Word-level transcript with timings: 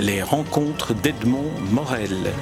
les 0.00 0.22
rencontres 0.22 0.94
d'Edmond 0.94 1.50
Morel. 1.72 2.32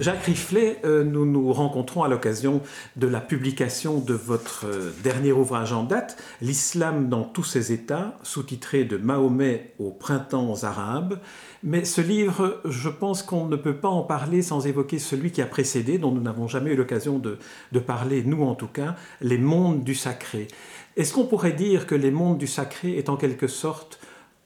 Jacques 0.00 0.24
Riflet, 0.24 0.78
euh, 0.84 1.04
nous 1.04 1.26
nous 1.26 1.52
rencontrons 1.52 2.02
à 2.02 2.08
l'occasion 2.08 2.62
de 2.96 3.06
la 3.06 3.20
publication 3.20 3.98
de 3.98 4.14
votre 4.14 4.64
euh, 4.66 4.90
dernier 5.04 5.32
ouvrage 5.32 5.74
en 5.74 5.84
date, 5.84 6.16
L'islam 6.40 7.10
dans 7.10 7.24
tous 7.24 7.44
ses 7.44 7.72
états, 7.72 8.18
sous-titré 8.22 8.84
de 8.84 8.96
Mahomet 8.96 9.74
aux 9.78 9.90
printemps 9.90 10.64
arabes. 10.64 11.20
Mais 11.62 11.84
ce 11.84 12.00
livre, 12.00 12.60
je 12.64 12.88
pense 12.88 13.22
qu'on 13.22 13.46
ne 13.46 13.56
peut 13.56 13.76
pas 13.76 13.90
en 13.90 14.02
parler 14.02 14.40
sans 14.40 14.66
évoquer 14.66 14.98
celui 14.98 15.30
qui 15.30 15.42
a 15.42 15.46
précédé, 15.46 15.98
dont 15.98 16.10
nous 16.10 16.22
n'avons 16.22 16.48
jamais 16.48 16.72
eu 16.72 16.76
l'occasion 16.76 17.18
de, 17.18 17.38
parler, 17.80 18.24
nous 18.24 18.42
en 18.44 18.54
tout 18.54 18.66
cas, 18.66 18.96
Les 19.20 19.38
mondes 19.38 19.84
du 19.84 19.94
sacré. 19.94 20.48
Est-ce 20.96 21.12
qu'on 21.12 21.26
pourrait 21.26 21.52
dire 21.52 21.86
que 21.86 21.94
Les 21.94 22.10
mondes 22.10 22.38
du 22.38 22.46
sacré 22.46 22.96
est 22.96 23.10
en 23.10 23.16
quelque 23.16 23.46
sorte 23.46 24.00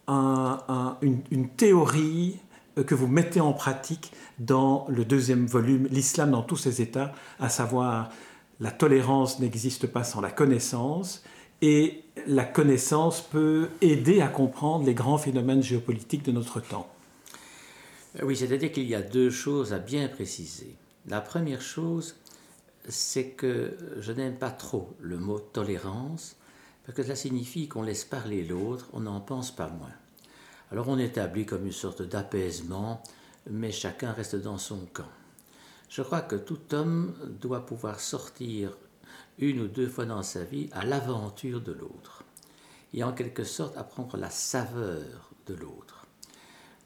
une 0.09 1.49
théorie 1.57 2.39
que 2.87 2.95
vous 2.95 3.07
mettez 3.07 3.41
en 3.41 3.53
pratique 3.53 4.13
dans 4.39 4.87
le 4.89 5.05
deuxième 5.05 5.47
volume, 5.47 5.87
L'islam 5.91 6.31
dans 6.31 6.43
tous 6.43 6.57
ses 6.57 6.83
états, 6.83 7.15
à 7.41 7.49
savoir 7.49 8.11
la 8.61 8.71
tolérance 8.71 9.41
n'existe 9.41 9.87
pas 9.87 10.05
sans 10.05 10.21
la 10.21 10.31
connaissance, 10.31 11.25
et 11.63 12.05
la 12.27 12.45
connaissance 12.45 13.23
peut 13.23 13.69
aider 13.81 14.21
à 14.21 14.29
comprendre 14.29 14.85
les 14.85 14.95
grands 14.95 15.19
phénomènes 15.19 15.63
géopolitiques 15.63 16.25
de 16.25 16.33
notre 16.33 16.61
temps. 16.61 16.89
Oui, 18.23 18.37
c'est-à-dire 18.37 18.73
qu'il 18.73 18.87
y 18.87 18.95
a 18.95 19.03
deux 19.03 19.31
choses 19.31 19.73
à 19.73 19.79
bien 19.79 20.09
préciser. 20.09 20.75
La 21.07 21.21
première 21.21 21.61
chose, 21.61 22.17
c'est 22.89 23.31
que 23.31 23.77
je 24.01 24.13
n'aime 24.13 24.37
pas 24.37 24.51
trop 24.51 24.95
le 25.01 25.19
mot 25.19 25.39
tolérance, 25.39 26.36
parce 26.87 26.97
que 26.97 27.03
cela 27.03 27.17
signifie 27.17 27.67
qu'on 27.67 27.83
laisse 27.83 28.05
parler 28.05 28.45
l'autre, 28.45 28.89
on 28.93 29.01
n'en 29.01 29.21
pense 29.21 29.51
pas 29.51 29.69
moins. 29.69 29.93
Alors 30.71 30.89
on 30.89 30.99
établit 30.99 31.45
comme 31.45 31.67
une 31.67 31.73
sorte 31.73 32.03
d'apaisement, 32.03 33.03
mais 33.51 33.73
chacun 33.73 34.13
reste 34.13 34.37
dans 34.37 34.57
son 34.57 34.87
camp. 34.93 35.11
Je 35.89 36.03
crois 36.03 36.21
que 36.21 36.37
tout 36.37 36.61
homme 36.73 37.13
doit 37.41 37.67
pouvoir 37.67 37.99
sortir 37.99 38.77
une 39.39 39.61
ou 39.61 39.67
deux 39.67 39.89
fois 39.89 40.07
dans 40.07 40.23
sa 40.23 40.45
vie 40.45 40.69
à 40.73 40.85
l'aventure 40.85 41.61
de 41.61 41.73
l'autre, 41.73 42.23
et 42.95 43.03
en 43.03 43.13
quelque 43.13 43.45
sorte 43.45 43.77
apprendre 43.77 44.17
la 44.17 44.31
saveur 44.31 45.33
de 45.47 45.55
l'autre. 45.55 46.07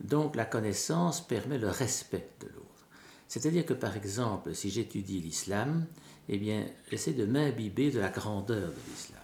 Donc 0.01 0.35
la 0.35 0.47
connaissance 0.47 1.21
permet 1.21 1.59
le 1.59 1.69
respect 1.69 2.31
de 2.41 2.47
l'autre. 2.47 2.87
C'est-à-dire 3.29 3.67
que 3.67 3.75
par 3.75 3.97
exemple, 3.97 4.55
si 4.55 4.71
j'étudie 4.71 5.21
l'islam, 5.21 5.85
eh 6.31 6.39
bien, 6.39 6.67
j'essaie 6.91 7.13
de 7.13 7.27
m'imbiber 7.27 7.91
de 7.91 8.01
la 8.01 8.09
grandeur 8.09 8.71
de 8.71 8.91
l'islam. 8.91 9.20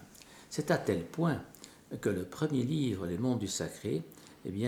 C'est 0.49 0.71
à 0.71 0.77
tel 0.77 1.05
point 1.05 1.41
que 2.01 2.09
le 2.09 2.23
premier 2.23 2.63
livre, 2.63 3.05
Les 3.05 3.17
mondes 3.17 3.39
du 3.39 3.47
sacré, 3.47 4.03
eh 4.45 4.65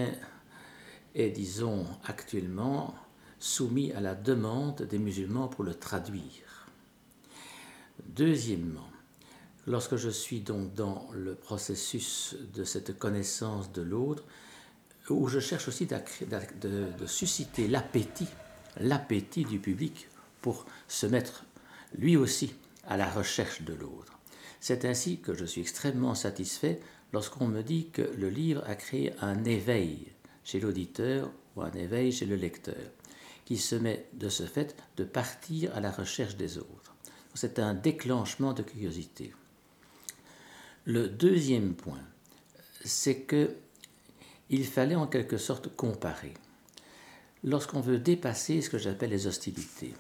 est, 1.16 1.30
disons, 1.32 1.86
actuellement 2.06 2.96
soumis 3.40 3.92
à 3.94 4.02
la 4.02 4.16
demande 4.16 4.84
des 4.84 5.00
musulmans 5.00 5.48
pour 5.48 5.64
le 5.64 5.74
traduire. 5.74 6.68
Deuxièmement, 8.06 8.90
lorsque 9.66 9.96
je 9.96 10.10
suis 10.10 10.42
donc 10.42 10.74
dans 10.74 11.10
le 11.14 11.36
processus 11.36 12.36
de 12.54 12.64
cette 12.64 12.98
connaissance 12.98 13.72
de 13.72 13.82
l'autre, 13.82 14.24
où 15.10 15.28
je 15.28 15.40
cherche 15.40 15.68
aussi 15.68 15.88
de, 15.88 17.06
susciter 17.08 17.68
l'appétit, 17.68 18.28
l'appétit 18.78 19.46
du 19.46 19.60
public 19.60 20.08
pour 20.42 20.66
se 20.88 21.08
mettre 21.08 21.46
lui 21.98 22.18
aussi 22.18 22.54
à 22.88 22.98
la 22.98 23.10
recherche 23.10 23.64
de 23.64 23.74
l'autre. 23.74 24.19
C'est 24.60 24.86
ainsi 24.86 25.20
que 25.20 25.34
je 25.34 25.46
suis 25.46 25.62
extrêmement 25.62 26.16
satisfait 26.16 26.80
lorsqu'on 27.14 27.48
me 27.48 27.62
dit 27.62 27.90
que 27.92 28.02
le 28.02 28.30
livre 28.30 28.64
a 28.68 28.76
créé 28.76 29.14
un 29.22 29.44
éveil 29.44 30.08
chez 30.44 30.60
l'auditeur 30.60 31.32
ou 31.56 31.62
un 31.62 31.72
éveil 31.72 32.12
chez 32.12 32.26
le 32.26 32.36
lecteur, 32.36 32.92
qui 33.46 33.58
se 33.58 33.76
met 33.76 34.06
de 34.14 34.30
ce 34.30 34.44
fait 34.44 34.76
de 34.98 35.04
partir 35.04 35.76
à 35.76 35.80
la 35.80 35.92
recherche 35.92 36.36
des 36.36 36.58
autres. 36.58 36.96
C'est 37.34 37.60
un 37.60 37.74
déclenchement 37.74 38.54
de 38.54 38.64
curiosité. 38.64 39.34
Le 40.86 41.08
deuxième 41.08 41.74
point, 41.74 42.02
c'est 42.84 43.22
que 43.22 43.56
il 44.50 44.66
fallait 44.66 44.96
en 44.96 45.08
quelque 45.08 45.38
sorte 45.38 45.74
comparer. 45.76 46.34
Lorsqu'on 47.44 47.82
veut 47.82 48.00
dépasser 48.00 48.62
ce 48.62 48.70
que 48.70 48.80
j'appelle 48.80 49.12
les 49.12 49.28
hostilités, 49.28 49.94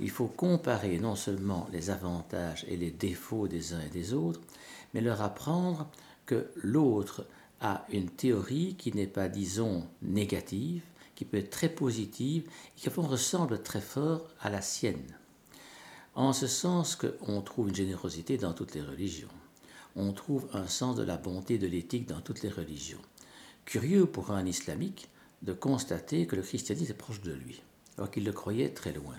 il 0.00 0.10
faut 0.10 0.26
comparer 0.26 0.98
non 0.98 1.16
seulement 1.16 1.68
les 1.72 1.90
avantages 1.90 2.64
et 2.68 2.76
les 2.76 2.90
défauts 2.90 3.48
des 3.48 3.72
uns 3.72 3.80
et 3.80 3.90
des 3.90 4.12
autres, 4.12 4.40
mais 4.92 5.00
leur 5.00 5.22
apprendre 5.22 5.88
que 6.26 6.50
l'autre 6.56 7.26
a 7.60 7.86
une 7.92 8.10
théorie 8.10 8.74
qui 8.76 8.92
n'est 8.92 9.06
pas, 9.06 9.28
disons, 9.28 9.86
négative, 10.02 10.82
qui 11.14 11.24
peut 11.24 11.38
être 11.38 11.50
très 11.50 11.68
positive 11.68 12.48
et 12.76 12.80
qui 12.80 12.88
ressemble 12.88 13.62
très 13.62 13.80
fort 13.80 14.28
à 14.40 14.50
la 14.50 14.60
sienne. 14.60 15.16
En 16.14 16.32
ce 16.32 16.46
sens 16.46 16.96
qu'on 16.96 17.40
trouve 17.40 17.68
une 17.68 17.74
générosité 17.74 18.36
dans 18.36 18.52
toutes 18.52 18.74
les 18.74 18.82
religions. 18.82 19.28
On 19.96 20.12
trouve 20.12 20.48
un 20.52 20.66
sens 20.66 20.96
de 20.96 21.04
la 21.04 21.16
bonté, 21.16 21.56
de 21.58 21.66
l'éthique 21.66 22.08
dans 22.08 22.20
toutes 22.20 22.42
les 22.42 22.48
religions. 22.48 23.00
Curieux 23.64 24.06
pour 24.06 24.32
un 24.32 24.44
islamique 24.44 25.08
de 25.42 25.52
constater 25.52 26.26
que 26.26 26.36
le 26.36 26.42
christianisme 26.42 26.92
est 26.92 26.96
proche 26.96 27.20
de 27.20 27.32
lui, 27.32 27.62
alors 27.96 28.10
qu'il 28.10 28.24
le 28.24 28.32
croyait 28.32 28.70
très 28.70 28.92
loin. 28.92 29.14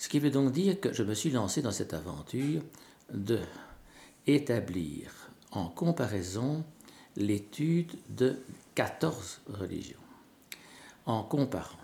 Ce 0.00 0.08
qui 0.08 0.18
veut 0.18 0.30
donc 0.30 0.52
dire 0.52 0.80
que 0.80 0.94
je 0.94 1.02
me 1.02 1.12
suis 1.12 1.30
lancé 1.30 1.60
dans 1.60 1.72
cette 1.72 1.92
aventure 1.92 2.62
de 3.12 3.38
établir 4.26 5.12
en 5.50 5.68
comparaison 5.68 6.64
l'étude 7.16 7.92
de 8.08 8.38
14 8.76 9.42
religions. 9.48 10.00
En 11.04 11.22
comparant. 11.22 11.76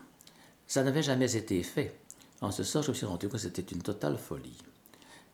Ça 0.67 0.83
n'avait 0.83 1.03
jamais 1.03 1.37
été 1.37 1.63
fait. 1.63 2.01
En 2.41 2.51
ce 2.53 2.65
sens, 2.65 2.87
je 2.87 2.93
me 2.93 2.97
suis 2.97 3.05
rendu 3.05 3.27
compte 3.27 3.35
que 3.35 3.39
c'était 3.39 3.61
une 3.61 3.83
totale 3.83 4.17
folie. 4.17 4.57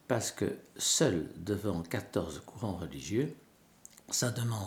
Parce 0.08 0.32
que 0.32 0.58
seul 0.76 1.28
devant 1.36 1.82
14 1.82 2.42
courants 2.44 2.78
religieux, 2.78 3.32
ça 4.10 4.32
demande 4.32 4.58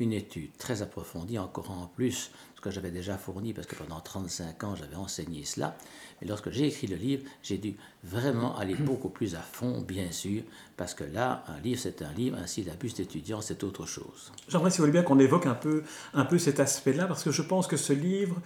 une 0.00 0.12
étude 0.12 0.56
très 0.56 0.82
approfondie, 0.82 1.38
encore 1.38 1.70
en 1.70 1.86
plus 1.86 2.30
ce 2.56 2.60
que 2.60 2.70
j'avais 2.70 2.90
déjà 2.90 3.16
fourni, 3.16 3.52
parce 3.52 3.66
que 3.66 3.76
pendant 3.76 4.00
35 4.00 4.64
ans 4.64 4.74
j'avais 4.74 4.96
enseigné 4.96 5.44
cela. 5.44 5.76
Mais 6.20 6.26
lorsque 6.26 6.50
j'ai 6.50 6.66
écrit 6.66 6.86
le 6.86 6.96
livre, 6.96 7.22
j'ai 7.42 7.58
dû 7.58 7.76
vraiment 8.02 8.56
aller 8.58 8.74
beaucoup 8.74 9.08
plus 9.08 9.34
à 9.34 9.40
fond, 9.40 9.80
bien 9.80 10.10
sûr, 10.10 10.42
parce 10.76 10.94
que 10.94 11.04
là, 11.04 11.44
un 11.48 11.60
livre 11.60 11.80
c'est 11.80 12.02
un 12.02 12.12
livre, 12.12 12.36
un 12.38 12.46
syllabus 12.46 12.94
d'étudiant 12.94 13.40
c'est 13.40 13.62
autre 13.62 13.86
chose. 13.86 14.32
J'aimerais, 14.48 14.70
si 14.70 14.78
vous 14.78 14.82
voulez 14.82 14.92
bien, 14.92 15.02
qu'on 15.02 15.18
évoque 15.18 15.46
un 15.46 15.54
peu, 15.54 15.84
un 16.14 16.24
peu 16.24 16.38
cet 16.38 16.60
aspect-là, 16.60 17.06
parce 17.06 17.22
que 17.22 17.30
je 17.30 17.42
pense 17.42 17.66
que 17.66 17.76
ce 17.76 17.92
livre 17.92 18.36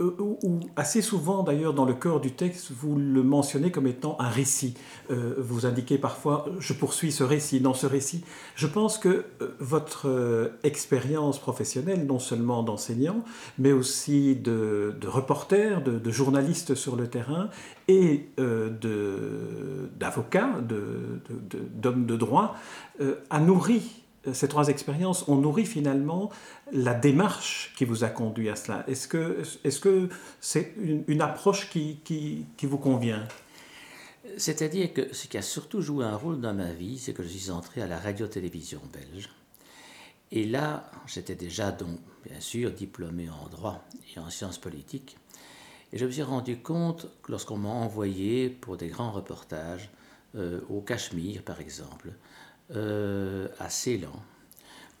ou, 0.00 0.60
assez 0.76 1.02
souvent 1.02 1.42
d'ailleurs 1.42 1.74
dans 1.74 1.84
le 1.84 1.94
cœur 1.94 2.20
du 2.20 2.32
texte, 2.32 2.70
vous 2.70 2.96
le 2.96 3.22
mentionnez 3.22 3.70
comme 3.70 3.86
étant 3.86 4.16
un 4.18 4.28
récit. 4.28 4.74
Euh, 5.10 5.34
vous 5.38 5.66
indiquez 5.66 5.98
parfois, 5.98 6.46
je 6.58 6.72
poursuis 6.72 7.12
ce 7.12 7.24
récit, 7.24 7.60
dans 7.60 7.74
ce 7.74 7.86
récit. 7.86 8.24
Je 8.54 8.66
pense 8.66 8.98
que 8.98 9.24
euh, 9.40 9.56
votre 9.58 10.52
expérience 10.62 11.38
professionnelle, 11.38 12.06
non 12.06 12.18
seulement 12.18 12.62
d'enseignant, 12.62 13.24
mais 13.58 13.72
aussi 13.72 14.36
de, 14.36 14.94
reporter, 15.06 15.82
de, 15.82 16.10
journaliste 16.10 16.74
sur 16.74 16.96
le 16.96 17.08
terrain 17.08 17.48
et 17.88 18.28
d'avocat, 19.98 20.50
d'homme 21.74 22.06
de, 22.06 22.16
droit, 22.16 22.56
a 23.30 23.40
nourri 23.40 24.05
ces 24.32 24.48
trois 24.48 24.68
expériences 24.68 25.28
ont 25.28 25.36
nourri 25.36 25.64
finalement 25.64 26.30
la 26.72 26.94
démarche 26.94 27.72
qui 27.76 27.84
vous 27.84 28.04
a 28.04 28.08
conduit 28.08 28.48
à 28.48 28.56
cela. 28.56 28.84
Est-ce 28.88 29.08
que 29.08 29.42
c'est 29.44 29.68
-ce 29.68 30.10
c'est 30.40 30.74
une, 30.78 31.20
approche 31.20 31.70
qui, 31.70 32.46
vous 32.62 32.78
convient? 32.78 33.26
C'est-à-dire 34.36 34.92
que 34.92 35.14
ce 35.14 35.28
qui 35.28 35.38
a 35.38 35.42
surtout 35.42 35.80
joué 35.80 36.04
un 36.04 36.16
rôle 36.16 36.40
dans 36.40 36.54
ma 36.54 36.72
vie, 36.72 36.98
c'est 36.98 37.12
que 37.12 37.22
je 37.22 37.28
suis 37.28 37.50
entré 37.50 37.80
à 37.82 37.86
la 37.86 37.98
radio-télévision 37.98 38.80
belge. 38.92 39.28
Et 40.32 40.44
là, 40.44 40.90
j'étais 41.06 41.36
déjà 41.36 41.70
donc, 41.70 41.98
bien 42.24 42.40
sûr, 42.40 42.72
diplômé 42.72 43.28
en 43.30 43.48
droit 43.48 43.84
et 44.14 44.18
en 44.18 44.28
sciences 44.30 44.58
politiques. 44.58 45.16
Et 45.92 45.98
je 45.98 46.04
me 46.04 46.10
suis 46.10 46.22
rendu 46.22 46.58
compte 46.58 47.06
lorsqu'on 47.28 47.58
m'a 47.58 47.68
envoyé 47.68 48.50
pour 48.50 48.76
des 48.76 48.88
grands 48.88 49.12
reportages, 49.12 49.88
euh, 50.34 50.60
au 50.68 50.80
Cachemire 50.80 51.42
par 51.42 51.60
exemple, 51.60 52.12
euh, 52.74 53.48
à 53.58 53.70
Ceylan 53.70 54.22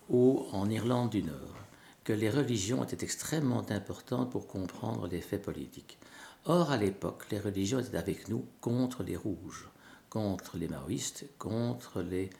ou 0.08 0.46
en 0.52 0.70
Irlande 0.70 1.10
du 1.10 1.22
Nord 1.22 1.56
que 2.04 2.12
les 2.12 2.30
religions 2.30 2.84
étaient 2.84 3.04
extrêmement 3.04 3.68
importantes 3.70 4.30
pour 4.30 4.46
comprendre 4.46 5.08
les 5.08 5.20
faits 5.20 5.42
politiques. 5.42 5.98
Or, 6.44 6.70
à 6.70 6.76
l'époque, 6.76 7.26
les 7.32 7.40
religions 7.40 7.80
étaient 7.80 7.96
avec 7.96 8.28
nous 8.28 8.46
contre 8.60 9.02
les 9.02 9.16
rouges, 9.16 9.68
contre 10.08 10.56
les 10.56 10.68
maoïstes, 10.68 11.26
contre 11.38 12.02
les, 12.02 12.30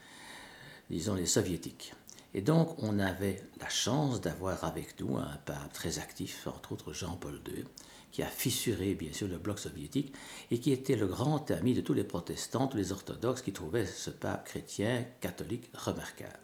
disons, 0.88 1.16
les 1.16 1.26
soviétiques. 1.26 1.94
Et 2.32 2.42
donc, 2.42 2.80
on 2.80 3.00
avait 3.00 3.42
la 3.58 3.68
chance 3.68 4.20
d'avoir 4.20 4.62
avec 4.62 5.00
nous 5.00 5.16
un 5.16 5.36
pape 5.44 5.72
très 5.72 5.98
actif, 5.98 6.46
entre 6.46 6.72
autres 6.72 6.92
Jean-Paul 6.92 7.40
II, 7.48 7.64
qui 8.12 8.22
a 8.22 8.26
fissuré 8.26 8.94
bien 8.94 9.12
sûr 9.12 9.28
le 9.28 9.38
bloc 9.38 9.58
soviétique 9.58 10.12
et 10.50 10.58
qui 10.58 10.72
était 10.72 10.96
le 10.96 11.06
grand 11.06 11.50
ami 11.50 11.74
de 11.74 11.80
tous 11.80 11.94
les 11.94 12.04
protestants, 12.04 12.66
tous 12.66 12.76
les 12.76 12.92
orthodoxes 12.92 13.42
qui 13.42 13.52
trouvaient 13.52 13.86
ce 13.86 14.10
pape 14.10 14.46
chrétien, 14.46 15.04
catholique, 15.20 15.70
remarquable. 15.74 16.38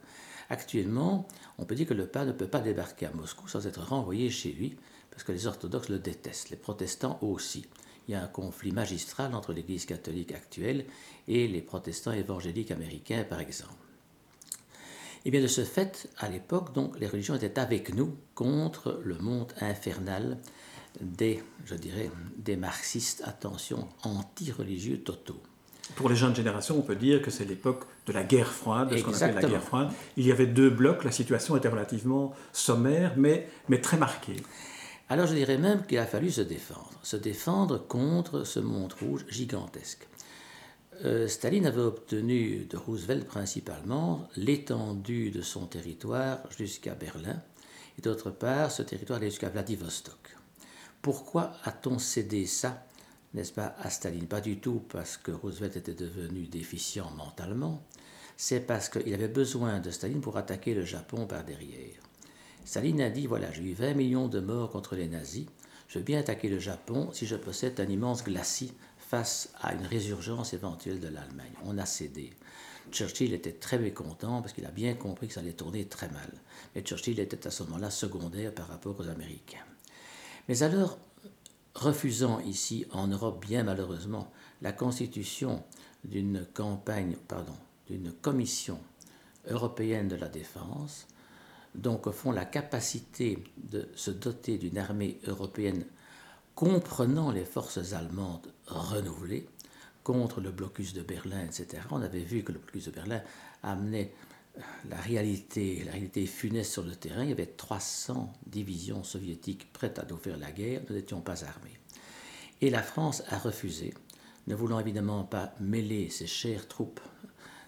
Actuellement, 0.51 1.27
on 1.59 1.65
peut 1.65 1.75
dire 1.75 1.87
que 1.87 1.95
le 1.95 2.07
pape 2.07 2.27
ne 2.27 2.33
peut 2.33 2.47
pas 2.47 2.61
débarquer 2.61 3.07
à 3.07 3.13
Moscou 3.13 3.49
sans 3.49 3.67
être 3.67 3.81
renvoyé 3.83 4.29
chez 4.29 4.53
lui, 4.53 4.77
parce 5.11 5.25
que 5.25 5.33
les 5.33 5.47
orthodoxes 5.47 5.89
le 5.89 5.99
détestent, 5.99 6.51
les 6.51 6.57
protestants 6.57 7.19
aussi. 7.23 7.67
Il 8.09 8.13
y 8.13 8.15
a 8.15 8.23
un 8.23 8.29
conflit 8.29 8.73
magistral 8.73 9.35
entre 9.35 9.53
l'Église 9.53 9.87
catholique 9.87 10.33
actuelle 10.33 10.87
et 11.29 11.47
les 11.47 11.63
protestants 11.63 12.13
évangéliques 12.13 12.71
américains, 12.71 13.25
par 13.25 13.41
exemple. 13.41 13.73
Et 15.25 15.31
bien 15.31 15.41
de 15.41 15.47
ce 15.47 15.65
fait, 15.65 16.09
à 16.19 16.29
l'époque, 16.29 16.75
donc, 16.75 16.99
les 16.99 17.07
religions 17.07 17.37
étaient 17.37 17.59
avec 17.59 17.95
nous 17.95 18.17
contre 18.35 19.01
le 19.05 19.19
monde 19.19 19.53
infernal 19.61 20.39
des, 21.01 21.43
je 21.65 21.75
dirais, 21.75 22.11
des 22.37 22.57
marxistes, 22.57 23.23
attention, 23.25 23.89
anti-religieux 24.03 24.99
totaux. 24.99 25.41
Pour 25.97 26.09
les 26.09 26.17
jeunes 26.17 26.35
générations, 26.35 26.79
on 26.79 26.83
peut 26.83 26.97
dire 26.97 27.21
que 27.23 27.31
c'est 27.31 27.45
l'époque 27.45 27.85
de 28.07 28.13
la 28.13 28.23
guerre 28.23 28.53
froide, 28.53 28.91
de 28.91 28.97
ce 28.97 29.03
qu'on 29.03 29.13
appelle 29.15 29.35
la 29.35 29.49
guerre 29.49 29.63
froide. 29.63 29.91
Il 30.17 30.27
y 30.27 30.33
avait 30.33 30.47
deux 30.47 30.71
blocs, 30.71 31.05
la 31.05 31.11
situation 31.11 31.57
était 31.57 31.69
relativement 31.69 32.33
sommaire, 32.53 33.15
mais, 33.17 33.49
mais 33.69 33.81
très 33.81 33.97
marquée. 33.97 34.37
Alors 35.09 35.27
je 35.27 35.35
dirais 35.35 35.59
même 35.59 35.85
qu'il 35.85 35.99
a 35.99 36.07
fallu 36.07 36.31
se 36.31 36.41
défendre, 36.41 36.91
se 37.03 37.17
défendre 37.17 37.79
contre 37.87 38.45
ce 38.45 38.61
monde 38.61 38.95
rouge 38.95 39.27
gigantesque. 39.29 40.09
Euh, 41.05 41.27
Staline 41.27 41.67
avait 41.67 41.83
obtenu 41.83 42.65
de 42.65 42.77
Roosevelt 42.77 43.27
principalement 43.27 44.29
l'étendue 44.37 45.31
de 45.31 45.43
son 45.43 45.67
territoire 45.67 46.39
jusqu'à 46.57 46.95
Berlin, 46.95 47.43
et 47.99 48.03
d'autre 48.03 48.31
part 48.31 48.71
ce 48.71 48.83
territoire 48.83 49.19
allait 49.19 49.31
jusqu'à 49.31 49.49
Vladivostok. 49.49 50.37
Pourquoi 51.03 51.53
a-t-on 51.65 51.99
cédé 51.99 52.47
ça, 52.47 52.87
n'est-ce 53.35 53.53
pas, 53.53 53.75
à 53.81 53.91
Staline? 53.91 54.29
Pas 54.29 54.41
du 54.41 54.61
tout 54.61 54.85
parce 54.89 55.17
que 55.17 55.33
Roosevelt 55.33 55.77
était 55.77 55.95
devenu 55.95 56.47
déficient 56.47 57.11
mentalement, 57.17 57.83
c'est 58.37 58.61
parce 58.61 58.89
qu'il 58.89 59.13
avait 59.13 59.27
besoin 59.27 59.81
de 59.81 59.91
Staline 59.91 60.21
pour 60.21 60.37
attaquer 60.37 60.75
le 60.75 60.85
Japon 60.85 61.27
par 61.27 61.43
derrière. 61.43 61.99
Staline 62.65 63.01
a 63.01 63.11
dit, 63.11 63.27
voilà, 63.27 63.51
j'ai 63.51 63.65
eu 63.65 63.73
20 63.73 63.95
millions 63.95 64.29
de 64.29 64.39
morts 64.39 64.71
contre 64.71 64.95
les 64.95 65.09
nazis, 65.09 65.47
je 65.89 65.99
veux 65.99 66.05
bien 66.05 66.21
attaquer 66.21 66.49
le 66.49 66.61
Japon 66.61 67.11
si 67.13 67.27
je 67.27 67.35
possède 67.35 67.81
un 67.81 67.89
immense 67.89 68.23
glacis 68.23 68.73
face 68.97 69.53
à 69.61 69.75
une 69.75 69.85
résurgence 69.85 70.55
éventuelle 70.55 71.01
de 71.01 71.09
l'Allemagne. 71.09 71.53
On 71.65 71.79
a 71.79 71.85
cédé. 71.85 72.31
Churchill 72.93 73.35
était 73.35 73.53
très 73.53 73.79
mécontent 73.79 74.41
parce 74.41 74.53
qu'il 74.55 74.67
a 74.67 74.71
bien 74.71 74.95
compris 74.95 75.27
que 75.27 75.35
ça 75.35 75.41
allait 75.41 75.53
tourner 75.53 75.85
très 75.87 76.09
mal. 76.11 76.31
Mais 76.77 76.83
Churchill 76.83 77.19
était 77.19 77.45
à 77.47 77.51
ce 77.51 77.65
moment-là 77.65 77.91
secondaire 77.91 78.55
par 78.55 78.69
rapport 78.69 78.99
aux 79.01 79.09
Américains. 79.09 79.67
Mais 80.53 80.63
alors, 80.63 80.99
refusant 81.75 82.39
ici 82.41 82.85
en 82.91 83.07
Europe 83.07 83.43
bien 83.43 83.63
malheureusement 83.63 84.31
la 84.61 84.73
constitution 84.73 85.65
d'une 86.05 86.45
campagne, 86.53 87.17
pardon, 87.27 87.55
d'une 87.87 88.13
commission 88.13 88.79
européenne 89.49 90.09
de 90.09 90.17
la 90.17 90.29
défense, 90.29 91.07
donc 91.75 92.07
au 92.07 92.13
fond 92.13 92.33
la 92.33 92.45
capacité 92.45 93.43
de 93.57 93.89
se 93.95 94.11
doter 94.11 94.59
d'une 94.59 94.77
armée 94.77 95.21
européenne 95.27 95.87
comprenant 96.55 97.31
les 97.31 97.47
forces 97.47 97.95
allemandes 97.95 98.53
renouvelées 98.67 99.49
contre 100.05 100.43
le 100.43 100.51
blocus 100.51 100.93
de 100.93 101.01
Berlin, 101.01 101.47
etc. 101.47 101.83
On 101.91 102.03
avait 102.03 102.25
vu 102.25 102.43
que 102.43 102.53
le 102.53 102.59
blocus 102.59 102.85
de 102.85 102.91
Berlin 102.91 103.23
amenait 103.63 104.13
la 104.89 104.97
réalité, 104.97 105.83
la 105.85 105.93
réalité 105.93 106.27
funeste 106.27 106.73
sur 106.73 106.83
le 106.83 106.95
terrain. 106.95 107.23
Il 107.23 107.31
y 107.31 107.33
avait 107.33 107.47
300 107.47 108.33
divisions 108.47 109.03
soviétiques 109.03 109.73
prêtes 109.73 109.99
à 109.99 110.07
nous 110.09 110.17
faire 110.17 110.37
la 110.37 110.53
guerre. 110.53 110.83
Nous 110.89 110.97
n'étions 110.97 111.21
pas 111.21 111.45
armés. 111.45 111.79
Et 112.61 112.71
la 112.71 112.83
France 112.83 113.23
a 113.29 113.39
refusé, 113.39 113.93
ne 114.47 114.55
voulant 114.55 114.79
évidemment 114.79 115.25
pas 115.25 115.55
mêler 115.61 116.11
ses 116.11 116.27
chères 116.27 116.69
troupes, 116.69 117.01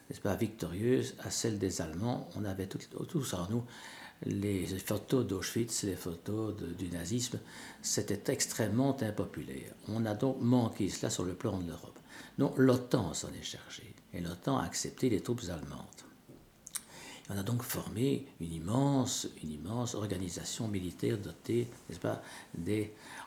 n'est-ce 0.09 0.21
pas, 0.21 0.37
victorieuses, 0.37 1.17
à 1.21 1.31
celles 1.31 1.59
des 1.59 1.81
Allemands. 1.81 2.29
On 2.37 2.45
avait 2.45 2.69
tous 2.69 3.35
en 3.35 3.49
nous 3.51 3.65
les 4.27 4.67
photos 4.67 5.27
d'Auschwitz, 5.27 5.83
les 5.83 5.97
photos 5.97 6.55
du 6.57 6.89
nazisme, 6.89 7.41
c'était 7.83 8.33
extrêmement 8.33 8.97
impopulaire. 9.03 9.75
On 9.89 10.07
a 10.07 10.15
donc 10.15 10.41
manqué 10.41 10.89
cela 10.89 11.11
sur 11.11 11.25
le 11.25 11.35
plan 11.35 11.59
de 11.59 11.67
l'Europe. 11.69 11.99
Donc 12.39 12.57
l'OTAN 12.57 13.13
s'en 13.15 13.29
est 13.29 13.43
chargé, 13.43 13.95
et 14.13 14.21
l'OTAN 14.21 14.59
a 14.59 14.65
accepté 14.65 15.11
les 15.11 15.21
troupes 15.21 15.43
allemandes. 15.45 15.85
On 17.31 17.39
a 17.39 17.43
donc 17.43 17.63
formé 17.63 18.27
une 18.41 18.53
immense, 18.53 19.29
une 19.43 19.53
immense 19.53 19.95
organisation 19.95 20.69
militaire 20.69 21.17
dotée, 21.17 21.69
n'est-ce 21.89 22.01
pas, 22.01 22.23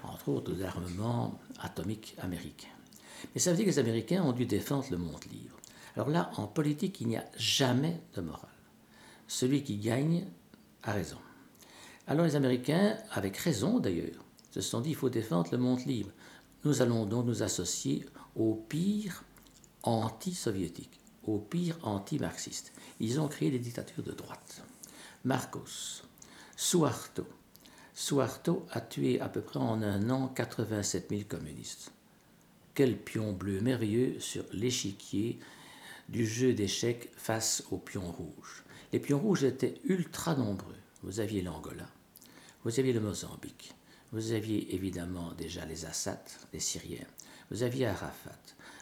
entre 0.04 0.30
autres, 0.30 0.54
d'armements 0.54 1.40
atomiques 1.60 2.16
américains. 2.20 2.68
Mais 3.34 3.42
ça 3.42 3.52
veut 3.52 3.58
dire 3.58 3.66
que 3.66 3.72
les 3.72 3.80
Américains 3.80 4.24
ont 4.24 4.34
dû 4.34 4.46
défendre 4.46 4.86
le 4.92 4.98
monde 4.98 5.24
libre. 5.32 5.56
Alors 5.96 6.10
là, 6.10 6.30
en 6.38 6.46
politique, 6.46 7.02
il 7.02 7.08
n'y 7.08 7.18
a 7.18 7.26
jamais 7.38 8.00
de 8.14 8.22
morale. 8.22 8.50
Celui 9.28 9.64
qui 9.64 9.78
gagne 9.78 10.28
a 10.84 10.92
raison. 10.92 11.18
Alors 12.06 12.26
les 12.26 12.36
Américains, 12.36 12.98
avec 13.12 13.36
raison 13.38 13.80
d'ailleurs, 13.80 14.24
se 14.52 14.62
sont 14.62 14.80
dit 14.80 14.92
il 14.92 14.96
faut 14.96 15.10
défendre 15.10 15.50
le 15.52 15.58
monde 15.58 15.84
libre. 15.86 16.12
Nous 16.64 16.82
allons 16.82 17.06
donc 17.06 17.26
nous 17.26 17.42
associer 17.44 18.06
au 18.36 18.54
pire 18.54 19.24
anti-soviétique, 19.84 21.00
pire 21.36 21.78
anti-marxiste. 21.84 22.72
Ils 23.00 23.20
ont 23.20 23.28
créé 23.28 23.52
des 23.52 23.60
dictatures 23.60 24.04
de 24.04 24.14
droite. 24.14 24.64
Marcos, 25.26 26.04
Suarto. 26.56 27.28
Suarto 27.94 28.66
a 28.72 28.80
tué 28.80 29.20
à 29.20 29.28
peu 29.28 29.42
près 29.42 29.60
en 29.60 29.82
un 29.82 30.10
an 30.10 30.30
87 30.30 31.08
000 31.10 31.22
communistes. 31.28 31.92
Quel 32.74 32.98
pion 32.98 33.34
bleu 33.34 33.60
merveilleux 33.60 34.20
sur 34.20 34.46
l'échiquier 34.54 35.40
du 36.10 36.26
jeu 36.26 36.54
d'échecs 36.54 37.10
face 37.18 37.64
aux 37.72 37.78
pions 37.78 38.12
rouges. 38.12 38.64
Les 38.94 39.00
pions 39.00 39.20
rouges 39.20 39.44
étaient 39.44 39.82
ultra 39.84 40.36
nombreux. 40.36 40.78
Vous 41.04 41.20
aviez 41.20 41.42
l'Angola, 41.42 41.88
vous 42.64 42.80
aviez 42.80 42.94
le 42.94 43.00
Mozambique, 43.00 43.74
vous 44.12 44.32
aviez 44.32 44.74
évidemment 44.74 45.34
déjà 45.34 45.66
les 45.66 45.86
Assad, 45.86 46.20
les 46.54 46.60
Syriens, 46.60 47.06
vous 47.52 47.64
aviez 47.64 47.86
Arafat, 47.86 48.40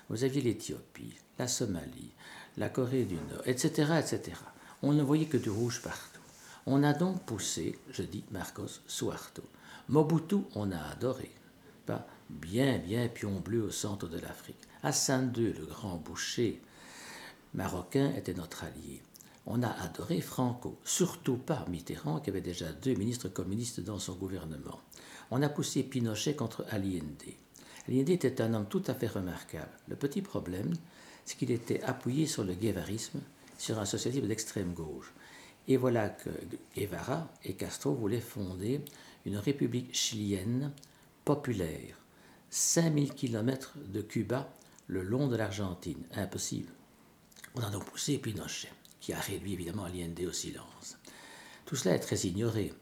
vous 0.09 0.23
aviez 0.23 0.41
l'Éthiopie, 0.41 1.15
la 1.39 1.47
Somalie, 1.47 2.11
la 2.57 2.69
Corée 2.69 3.05
du 3.05 3.15
Nord, 3.15 3.41
etc., 3.45 3.93
etc. 3.99 4.37
On 4.81 4.93
ne 4.93 5.03
voyait 5.03 5.25
que 5.25 5.37
du 5.37 5.49
rouge 5.49 5.81
partout. 5.81 6.21
On 6.65 6.83
a 6.83 6.93
donc 6.93 7.23
poussé, 7.23 7.77
je 7.91 8.03
dis 8.03 8.23
Marcos 8.31 8.81
Suarto. 8.87 9.43
Mobutu, 9.89 10.37
on 10.55 10.71
a 10.71 10.79
adoré. 10.91 11.31
Pas 11.85 12.07
bien, 12.29 12.79
bien 12.79 13.07
pion 13.07 13.39
bleu 13.39 13.63
au 13.63 13.71
centre 13.71 14.07
de 14.07 14.19
l'Afrique. 14.19 14.61
Hassan 14.83 15.33
II, 15.35 15.53
le 15.53 15.65
grand 15.65 15.97
boucher 15.97 16.61
marocain, 17.53 18.11
était 18.15 18.33
notre 18.33 18.63
allié 18.63 19.01
on 19.47 19.61
a 19.61 19.69
adoré 19.69 20.21
Franco, 20.21 20.77
surtout 20.83 21.37
pas 21.37 21.65
Mitterrand, 21.69 22.19
qui 22.19 22.29
avait 22.29 22.41
déjà 22.41 22.71
deux 22.71 22.95
ministres 22.95 23.29
communistes 23.29 23.79
dans 23.79 23.99
son 23.99 24.15
gouvernement. 24.15 24.79
On 25.31 25.41
a 25.41 25.49
poussé 25.49 25.83
Pinochet 25.83 26.35
contre 26.35 26.65
Allende. 26.69 27.23
Allende 27.87 28.09
était 28.09 28.41
un 28.41 28.53
homme 28.53 28.67
tout 28.67 28.83
à 28.87 28.93
fait 28.93 29.07
remarquable. 29.07 29.71
Le 29.87 29.95
petit 29.95 30.21
problème, 30.21 30.73
c'est 31.25 31.37
qu'il 31.37 31.51
était 31.51 31.83
appuyé 31.83 32.27
sur 32.27 32.43
le 32.43 32.53
guevarisme, 32.53 33.19
sur 33.57 33.79
un 33.79 33.85
socialisme 33.85 34.27
d'extrême 34.27 34.73
gauche. 34.73 35.13
Et 35.67 35.77
voilà 35.77 36.09
que 36.09 36.29
Guevara 36.75 37.31
et 37.43 37.53
Castro 37.53 37.93
voulaient 37.93 38.21
fonder 38.21 38.81
une 39.25 39.37
république 39.37 39.95
chilienne 39.95 40.71
populaire, 41.23 41.97
5000 42.51 43.13
km 43.13 43.73
de 43.87 44.01
Cuba 44.01 44.53
le 44.87 45.01
long 45.01 45.27
de 45.27 45.35
l'Argentine. 45.35 46.03
Impossible. 46.13 46.71
On 47.55 47.61
a 47.61 47.69
donc 47.69 47.85
poussé 47.85 48.17
Pinochet 48.17 48.71
qui 48.99 49.13
a 49.13 49.19
réduit 49.19 49.53
évidemment 49.53 49.85
Allende 49.85 50.19
au 50.27 50.31
silence. 50.31 50.97
Tout 51.65 51.75
cela 51.75 51.95
est 51.95 51.99
très 51.99 52.17
ignoré, 52.27 52.73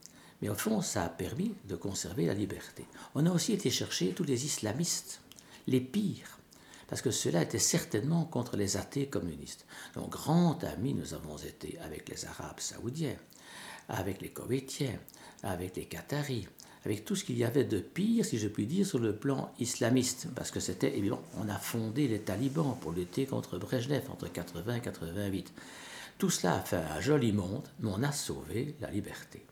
mais 0.44 0.50
au 0.50 0.56
fond, 0.56 0.82
ça 0.82 1.06
a 1.06 1.10
permis 1.10 1.56
de 1.70 1.78
conserver 1.78 2.26
la 2.26 2.34
liberté. 2.34 2.86
On 3.16 3.26
a 3.26 3.32
aussi 3.32 3.54
été 3.54 3.70
chercher 3.70 4.10
tous 4.10 4.26
les 4.26 4.44
islamistes, 4.44 5.22
les 5.68 5.80
pires, 5.80 6.38
parce 6.90 7.02
que 7.02 7.12
cela 7.12 7.44
était 7.44 7.60
certainement 7.60 8.26
contre 8.26 8.58
les 8.58 8.76
athées 8.76 9.08
communistes. 9.08 9.66
Donc, 9.96 10.10
grand 10.10 10.62
ami, 10.66 10.96
nous 10.96 11.14
avons 11.14 11.38
été 11.38 11.80
avec 11.80 12.10
les 12.10 12.26
Arabes 12.26 12.60
saoudiens, 12.60 13.16
avec 13.88 14.22
les 14.22 14.32
Koweïtiens, 14.32 15.00
avec 15.44 15.78
les 15.78 15.86
Qataris, 15.86 16.50
avec 16.84 17.06
tout 17.06 17.16
ce 17.16 17.24
qu'il 17.24 17.38
y 17.38 17.46
avait 17.46 17.64
de 17.64 17.80
pire, 17.80 18.26
si 18.26 18.38
je 18.38 18.50
puis 18.50 18.68
dire, 18.68 18.86
sur 18.86 19.00
le 19.00 19.16
plan 19.16 19.50
islamiste, 19.60 20.28
parce 20.36 20.52
que 20.52 20.60
c'était 20.60 20.98
évidemment, 20.98 21.24
on 21.38 21.48
a 21.48 21.58
fondé 21.58 22.10
les 22.10 22.20
talibans 22.20 22.76
pour 22.82 22.92
lutter 22.92 23.26
contre 23.26 23.58
Brejnev 23.58 24.12
entre 24.12 24.28
80 24.28 24.76
et 24.76 24.82
88. 24.82 25.54
Tout 26.18 26.30
cela 26.30 26.56
a 26.56 26.60
fait 26.60 26.76
un 26.76 27.00
joli 27.00 27.32
monde, 27.32 27.70
mais 27.80 27.92
on 27.96 28.04
a 28.04 28.12
sauvé 28.12 28.76
la 28.82 28.92
liberté. 28.92 29.46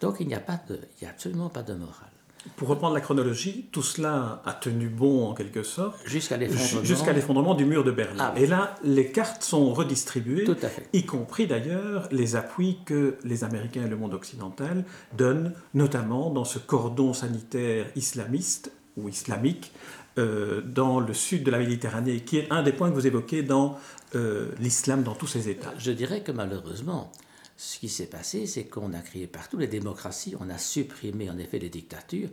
Donc 0.00 0.16
il 0.20 0.28
n'y 0.28 0.34
a, 0.34 0.40
pas 0.40 0.60
de, 0.68 0.78
il 1.00 1.06
a 1.06 1.10
absolument 1.10 1.48
pas 1.48 1.62
de 1.62 1.74
morale. 1.74 2.10
Pour 2.56 2.68
reprendre 2.68 2.94
la 2.94 3.00
chronologie, 3.00 3.66
tout 3.72 3.82
cela 3.82 4.42
a 4.44 4.52
tenu 4.52 4.88
bon 4.88 5.26
en 5.28 5.34
quelque 5.34 5.62
sorte 5.62 5.98
jusqu'à 6.06 6.36
l'effondrement, 6.36 6.84
jusqu'à 6.84 7.12
l'effondrement 7.12 7.54
du 7.54 7.64
mur 7.64 7.84
de 7.84 7.90
Berlin. 7.90 8.32
Ah 8.32 8.38
Et 8.38 8.46
là, 8.46 8.76
les 8.84 9.10
cartes 9.10 9.42
sont 9.42 9.74
redistribuées, 9.74 10.44
Tout 10.44 10.56
à 10.62 10.68
fait. 10.68 10.88
y 10.92 11.04
compris 11.04 11.46
d'ailleurs 11.46 12.08
les 12.12 12.36
appuis 12.36 12.78
que 12.86 13.18
les 13.24 13.44
Américains 13.44 13.84
et 13.84 13.88
le 13.88 13.96
monde 13.96 14.14
occidental 14.14 14.84
donnent, 15.16 15.52
notamment 15.74 16.30
dans 16.30 16.44
ce 16.44 16.58
cordon 16.58 17.12
sanitaire 17.12 17.86
islamiste 17.96 18.72
ou 18.96 19.08
islamique 19.08 19.72
euh, 20.18 20.62
dans 20.62 21.00
le 21.00 21.14
sud 21.14 21.42
de 21.44 21.50
la 21.50 21.58
Méditerranée, 21.58 22.20
qui 22.20 22.38
est 22.38 22.46
un 22.50 22.62
des 22.62 22.72
points 22.72 22.88
que 22.88 22.94
vous 22.94 23.06
évoquez 23.06 23.42
dans 23.42 23.78
euh, 24.14 24.48
l'islam 24.58 25.02
dans 25.02 25.14
tous 25.14 25.26
ses 25.26 25.48
états. 25.48 25.72
Je 25.78 25.92
dirais 25.92 26.22
que 26.22 26.32
malheureusement, 26.32 27.12
Ce 27.60 27.80
qui 27.80 27.88
s'est 27.88 28.06
passé, 28.06 28.46
c'est 28.46 28.66
qu'on 28.66 28.92
a 28.92 29.00
créé 29.00 29.26
partout 29.26 29.58
les 29.58 29.66
démocraties, 29.66 30.36
on 30.38 30.48
a 30.48 30.58
supprimé 30.58 31.28
en 31.28 31.38
effet 31.38 31.58
les 31.58 31.68
dictatures, 31.68 32.30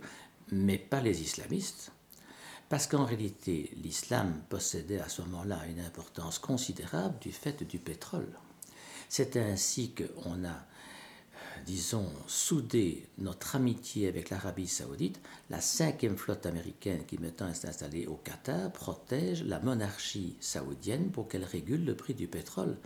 mais 0.52 0.78
pas 0.78 1.00
les 1.00 1.20
islamistes. 1.20 1.90
Parce 2.68 2.86
qu'en 2.86 3.04
réalité, 3.04 3.72
l'islam 3.82 4.40
possédait 4.48 5.00
à 5.00 5.08
ce 5.08 5.22
moment-là 5.22 5.66
une 5.68 5.80
importance 5.80 6.38
considérable 6.38 7.18
du 7.18 7.32
fait 7.32 7.64
du 7.64 7.78
pétrole. 7.80 8.28
C'est 9.08 9.36
ainsi 9.36 9.92
qu'on 9.94 10.44
a 10.44 10.64
disons, 11.64 12.10
souder 12.26 13.06
notre 13.18 13.56
amitié 13.56 14.08
avec 14.08 14.30
l'Arabie 14.30 14.66
saoudite, 14.66 15.20
la 15.50 15.60
cinquième 15.60 16.16
flotte 16.16 16.46
américaine 16.46 17.04
qui 17.06 17.18
maintenant 17.18 17.48
est 17.48 17.64
installée 17.64 18.06
au 18.06 18.16
Qatar 18.16 18.72
protège 18.72 19.42
la 19.44 19.60
monarchie 19.60 20.36
saoudienne 20.40 21.10
pour 21.10 21.28
qu'elle 21.28 21.44
régule 21.44 21.84
le 21.84 21.94
prix 21.94 22.14
du 22.14 22.26
pétrole. 22.26 22.76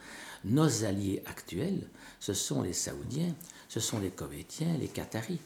Nos 0.44 0.84
alliés 0.84 1.22
actuels, 1.26 1.88
ce 2.18 2.34
sont 2.34 2.62
les 2.62 2.72
Saoudiens, 2.72 3.34
ce 3.68 3.80
sont 3.80 3.98
les 3.98 4.10
Koweïtiens, 4.10 4.76
les 4.78 4.88
Qataris. 4.88 5.40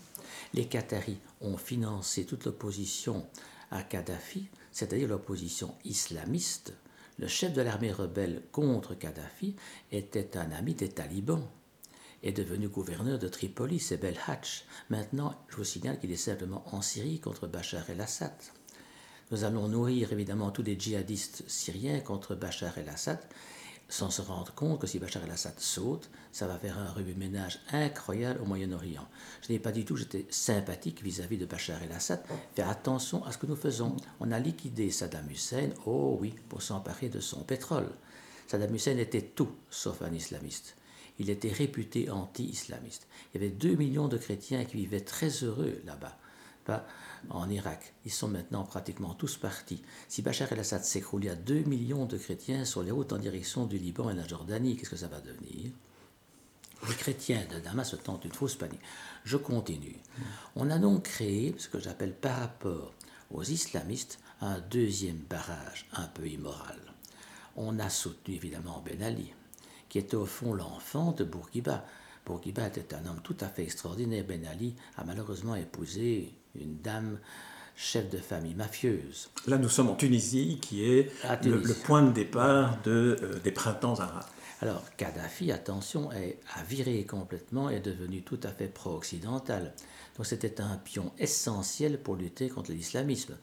Les 0.53 0.67
Qataris 0.67 1.19
ont 1.41 1.57
financé 1.57 2.25
toute 2.25 2.45
l'opposition 2.45 3.27
à 3.71 3.83
Kadhafi, 3.83 4.49
c'est-à-dire 4.73 5.09
l'opposition 5.09 5.75
islamiste. 5.85 6.75
Le 7.19 7.29
chef 7.29 7.53
de 7.53 7.63
l'armée 7.63 7.93
rebelle 7.93 8.43
contre 8.53 8.95
Kadhafi 8.95 9.55
était 9.93 10.37
un 10.37 10.51
ami 10.53 10.75
des 10.75 10.89
talibans 10.89 11.47
est 12.25 12.33
devenu 12.33 12.69
gouverneur 12.69 13.19
de 13.19 13.29
Tripoli, 13.29 13.79
c'est 13.79 13.99
Belhatch. 13.99 14.65
Maintenant, 14.89 15.35
je 15.49 15.57
vous 15.57 15.65
signale 15.65 16.01
qu'il 16.01 16.11
est 16.11 16.17
simplement 16.17 16.65
en 16.75 16.81
Syrie 16.81 17.21
contre 17.21 17.47
Bachar 17.47 17.89
el-Assad. 17.91 18.33
Nous 19.31 19.45
allons 19.45 19.69
nourrir 19.69 20.11
évidemment 20.13 20.51
tous 20.51 20.63
les 20.63 20.79
djihadistes 20.79 21.45
syriens 21.47 22.01
contre 22.01 22.35
Bachar 22.35 22.79
el-Assad, 22.79 23.21
sans 23.91 24.09
se 24.09 24.23
rendre 24.23 24.55
compte 24.55 24.81
que 24.81 24.87
si 24.87 24.99
Bachar 24.99 25.23
el-Assad 25.25 25.61
saute, 25.61 26.09
ça 26.33 26.47
va 26.47 26.57
faire 26.57 26.79
un 26.79 26.91
remue-ménage 26.93 27.61
incroyable 27.73 28.41
au 28.41 28.47
Moyen-Orient. 28.47 29.07
Je 29.47 29.53
n'ai 29.53 29.59
pas 29.59 29.73
du 29.73 29.85
tout, 29.85 29.97
j'étais 29.97 30.27
sympathique 30.31 31.03
vis-à-vis 31.03 31.37
de 31.37 31.45
Bachar 31.45 31.83
el-Assad. 31.83 32.25
Faire 32.57 32.71
attention 32.71 33.23
à 33.27 33.33
ce 33.33 33.39
que 33.39 33.47
nous 33.47 33.57
faisons. 33.57 33.97
On 34.21 34.33
a 34.33 34.39
liquidé 34.39 34.91
Saddam 34.91 35.31
Hussein, 35.31 35.69
oh 35.85 36.17
oui, 36.19 36.35
pour 36.49 36.63
s'emparer 36.63 37.11
de 37.11 37.21
son 37.21 37.43
pétrole. 37.43 37.91
Saddam 38.47 38.75
Hussein 38.75 38.97
était 38.97 39.21
tout 39.21 39.51
sauf 39.69 40.01
un 40.01 40.13
islamiste 40.13 40.75
il 41.19 41.31
était 41.31 41.53
réputé 41.53 42.11
anti-islamiste. 42.11 43.07
Il 43.33 43.41
y 43.41 43.45
avait 43.45 43.55
2 43.55 43.75
millions 43.75 44.09
de 44.09 44.17
chrétiens 44.17 44.65
qui 44.65 44.77
vivaient 44.77 45.01
très 45.01 45.29
heureux 45.29 45.81
là-bas, 45.85 46.17
pas 46.65 46.87
en 47.31 47.49
Irak. 47.49 47.95
Ils 48.05 48.13
sont 48.13 48.29
maintenant 48.29 48.65
pratiquement 48.65 49.15
tous 49.15 49.37
partis. 49.37 49.83
Si 50.09 50.23
Bachar 50.23 50.53
el-Assad 50.53 50.85
s'écroule, 50.85 51.25
il 51.25 51.27
y 51.27 51.31
a 51.31 51.37
2 51.37 51.63
millions 51.63 52.07
de 52.07 52.19
chrétiens 52.19 52.65
sur 52.65 52.83
les 52.83 52.91
routes 52.91 53.13
en 53.13 53.19
direction 53.19 53.67
du 53.67 53.79
Liban 53.79 54.11
et 54.11 54.15
de 54.15 54.21
la 54.21 54.27
Jordanie. 54.27 54.77
Qu'est-ce 54.77 54.91
que 54.91 54.97
ça 54.97 55.09
va 55.09 55.21
devenir? 55.21 55.71
Les 56.89 56.95
chrétiens 56.95 57.47
de 57.51 57.61
Damas 57.61 57.91
se 57.91 57.97
tentent 57.97 58.25
une 58.25 58.33
fausse 58.33 58.57
panique. 58.57 58.81
Je 59.25 59.39
continue. 59.39 59.97
On 60.55 60.71
a 60.71 60.79
donc 60.79 61.05
créé 61.05 61.55
ce 61.57 61.69
que 61.69 61.79
j'appelle 61.79 62.15
par 62.15 62.39
rapport 62.39 62.93
aux 63.31 63.43
islamistes 63.43 64.19
un 64.41 64.61
deuxième 64.61 65.23
barrage 65.31 65.87
un 65.95 66.07
peu 66.09 66.27
immoral. 66.29 66.79
On 67.57 67.79
a 67.79 67.89
soutenu 67.89 68.35
évidemment 68.35 68.83
Ben 68.85 69.03
Ali, 69.03 69.33
qui 69.95 70.01
était 70.01 70.17
au 70.17 70.27
fond 70.27 70.55
l'enfant 70.55 71.13
de 71.13 71.23
Bourguiba. 71.23 71.85
Bourguiba 72.27 72.67
était 72.67 72.97
un 72.97 73.07
homme 73.07 73.21
tout 73.23 73.37
à 73.39 73.47
fait 73.47 73.63
extraordinaire. 73.63 74.25
Ben 74.27 74.45
Ali 74.45 74.75
a 74.97 75.05
malheureusement 75.05 75.55
épousé 75.55 76.35
une 76.61 76.79
dame 76.79 77.21
chef 77.77 78.11
de 78.11 78.19
famille 78.19 78.57
mafieuse. 78.57 79.31
Là, 79.47 79.57
nous 79.57 79.69
sommes 79.69 79.91
en 79.91 79.95
Tunisie, 79.95 80.59
qui 80.61 80.85
est 80.85 81.13
Le, 81.45 81.73
point 81.85 82.03
de 82.03 82.11
départ 82.11 82.83
de, 82.83 83.17
euh, 83.23 83.39
des 83.45 83.53
printemps 83.53 84.01
arabes. 84.01 84.27
Alors, 84.63 84.83
Kadhafi, 84.97 85.53
attention, 85.53 86.11
a 86.11 86.65
viré 86.65 87.05
complètement 87.05 87.71
et 87.71 87.75
est 87.75 87.81
devenu 87.81 88.23
tout 88.23 88.41
à 88.43 88.49
fait 88.49 88.67
pro-occidental. 88.67 89.75
Donc, 90.17 90.27
c'était 90.27 90.61
un 90.61 90.77
pion 90.77 91.13
essentiel 91.21 92.01
pour 92.01 92.17
lutter 92.17 92.49
contre 92.49 92.73
l'islamisme. 92.73 93.37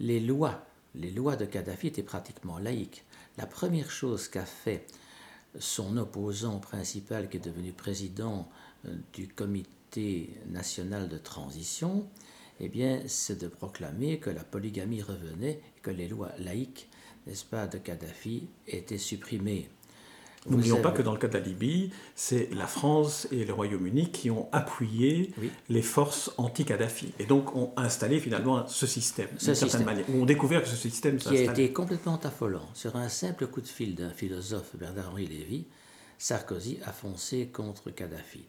Les 0.00 0.18
lois, 0.18 0.66
les 0.96 1.12
lois 1.12 1.36
de 1.36 1.44
Kadhafi 1.44 1.86
étaient 1.86 2.02
pratiquement 2.02 2.58
laïques. 2.58 3.04
La 3.38 3.46
première 3.46 3.92
chose 3.92 4.26
qu'a 4.26 4.46
fait 4.46 4.84
son 5.58 5.96
opposant 5.96 6.58
principal, 6.58 7.28
qui 7.28 7.36
est 7.36 7.40
devenu 7.40 7.72
président 7.72 8.48
euh, 8.86 8.94
du 9.12 9.28
comité 9.28 10.38
national 10.48 11.08
de 11.08 11.18
transition, 11.18 12.06
eh 12.60 12.68
bien, 12.68 13.02
c'est 13.06 13.40
de 13.40 13.48
proclamer 13.48 14.18
que 14.18 14.30
la 14.30 14.44
polygamie 14.44 15.02
revenait 15.02 15.60
que 15.82 15.90
les 15.90 16.08
lois 16.08 16.32
laïques, 16.38 16.88
n'est-ce 17.26 17.44
pas, 17.44 17.66
de 17.66 17.78
Kadhafi 17.78 18.48
étaient 18.66 18.98
supprimées. 18.98 19.68
N'oublions 20.48 20.80
pas 20.80 20.90
que 20.90 21.02
dans 21.02 21.12
le 21.12 21.18
cas 21.18 21.28
de 21.28 21.34
la 21.34 21.40
Libye, 21.40 21.90
c'est 22.14 22.48
la 22.54 22.66
France 22.66 23.26
et 23.32 23.44
le 23.44 23.52
Royaume-Uni 23.52 24.10
qui 24.10 24.30
ont 24.30 24.48
appuyé 24.52 25.32
les 25.68 25.82
forces 25.82 26.30
anti-Kadhafi 26.38 27.12
et 27.18 27.24
donc 27.24 27.54
ont 27.56 27.72
installé 27.76 28.20
finalement 28.20 28.66
ce 28.68 28.86
système, 28.86 29.28
d'une 29.38 29.54
certaine 29.54 29.84
manière, 29.84 30.04
ou 30.10 30.22
ont 30.22 30.26
découvert 30.26 30.62
que 30.62 30.68
ce 30.68 30.76
système 30.76 31.16
Qui 31.16 31.36
a 31.36 31.52
été 31.52 31.72
complètement 31.72 32.18
affolant. 32.22 32.66
Sur 32.74 32.96
un 32.96 33.08
simple 33.08 33.46
coup 33.46 33.60
de 33.60 33.68
fil 33.68 33.94
d'un 33.94 34.10
philosophe, 34.10 34.76
Bernard-Henri 34.76 35.26
Lévy, 35.26 35.64
Sarkozy 36.18 36.78
a 36.84 36.92
foncé 36.92 37.48
contre 37.52 37.90
Kadhafi. 37.90 38.44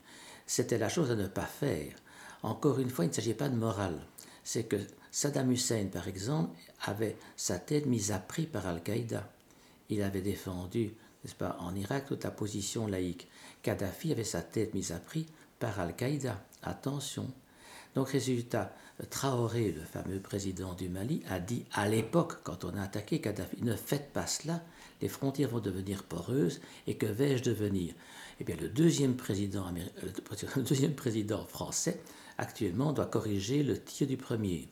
C'était 0.46 0.78
la 0.78 0.90
chose 0.90 1.12
à 1.12 1.16
ne 1.16 1.28
pas 1.28 1.42
faire. 1.46 1.94
Encore 2.44 2.80
une 2.80 2.90
fois, 2.90 3.06
il 3.06 3.10
ne 3.10 3.14
s'agit 3.14 3.34
pas 3.34 3.50
de 3.50 3.56
morale. 3.56 4.00
C'est 4.44 4.64
que 4.64 4.78
Saddam 5.12 5.52
Hussein, 5.52 5.88
par 5.92 6.08
exemple, 6.08 6.58
avait 6.86 7.18
sa 7.36 7.60
tête 7.60 7.86
mise 7.86 8.12
à 8.12 8.20
prix 8.20 8.46
par 8.46 8.66
Al-Qaïda. 8.68 9.30
Il 9.90 10.02
avait 10.02 10.22
défendu 10.22 10.94
n'est-ce 11.28 11.36
pas, 11.36 11.58
en 11.60 11.76
Irak, 11.76 12.06
toute 12.08 12.24
la 12.24 12.32
position 12.32 12.88
laïque. 12.88 13.28
Kadhafi 13.62 14.14
avait 14.14 14.24
sa 14.24 14.42
tête 14.42 14.74
mise 14.74 14.94
à 14.94 15.00
prix 15.00 15.26
par 15.60 15.78
Al-Qaïda. 15.78 16.42
Attention. 16.64 17.30
Donc, 17.96 18.10
résultat, 18.10 18.74
Traoré, 19.10 19.74
le 19.74 19.82
fameux 19.82 20.22
président 20.22 20.74
du 20.74 20.88
Mali, 20.88 21.22
a 21.30 21.40
dit 21.40 21.66
à 21.74 21.90
l'époque, 21.90 22.38
quand 22.44 22.64
on 22.64 22.78
a 22.78 22.82
attaqué 22.82 23.20
Kadhafi, 23.20 23.62
ne 23.62 23.76
faites 23.76 24.14
pas 24.14 24.26
cela, 24.26 24.64
les 25.02 25.10
frontières 25.10 25.50
vont 25.50 25.60
devenir 25.60 26.04
poreuses, 26.04 26.62
et 26.88 26.96
que 26.96 27.06
vais-je 27.06 27.44
devenir? 27.44 27.94
Eh 28.40 28.46
bien, 28.46 28.56
le 28.56 28.70
deuxième 28.70 29.18
président, 29.18 29.66
le 30.56 30.62
deuxième 30.62 30.96
président 30.96 31.46
français, 31.46 32.00
actuellement, 32.38 32.94
doit 32.94 33.06
corriger 33.06 33.64
le 33.64 33.78
tir 33.78 34.08
du 34.08 34.16
premier. 34.16 34.70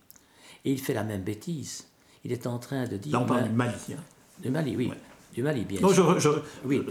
Et 0.63 0.71
il 0.71 0.79
fait 0.79 0.93
la 0.93 1.03
même 1.03 1.23
bêtise. 1.23 1.85
Il 2.23 2.31
est 2.31 2.47
en 2.47 2.59
train 2.59 2.85
de 2.87 2.95
dire. 2.95 3.11
Là, 3.11 3.19
on 3.19 3.25
parle 3.25 3.49
du 3.49 3.55
Mali. 3.55 3.75
Hein. 3.91 4.03
Du 4.41 4.49
Mali, 4.49 4.77
oui 4.77 4.91
du 5.35 5.43
Mali, 5.43 5.65
bien 5.65 5.81
non, 5.81 5.89
Je, 5.89 6.29
oui. 6.63 6.81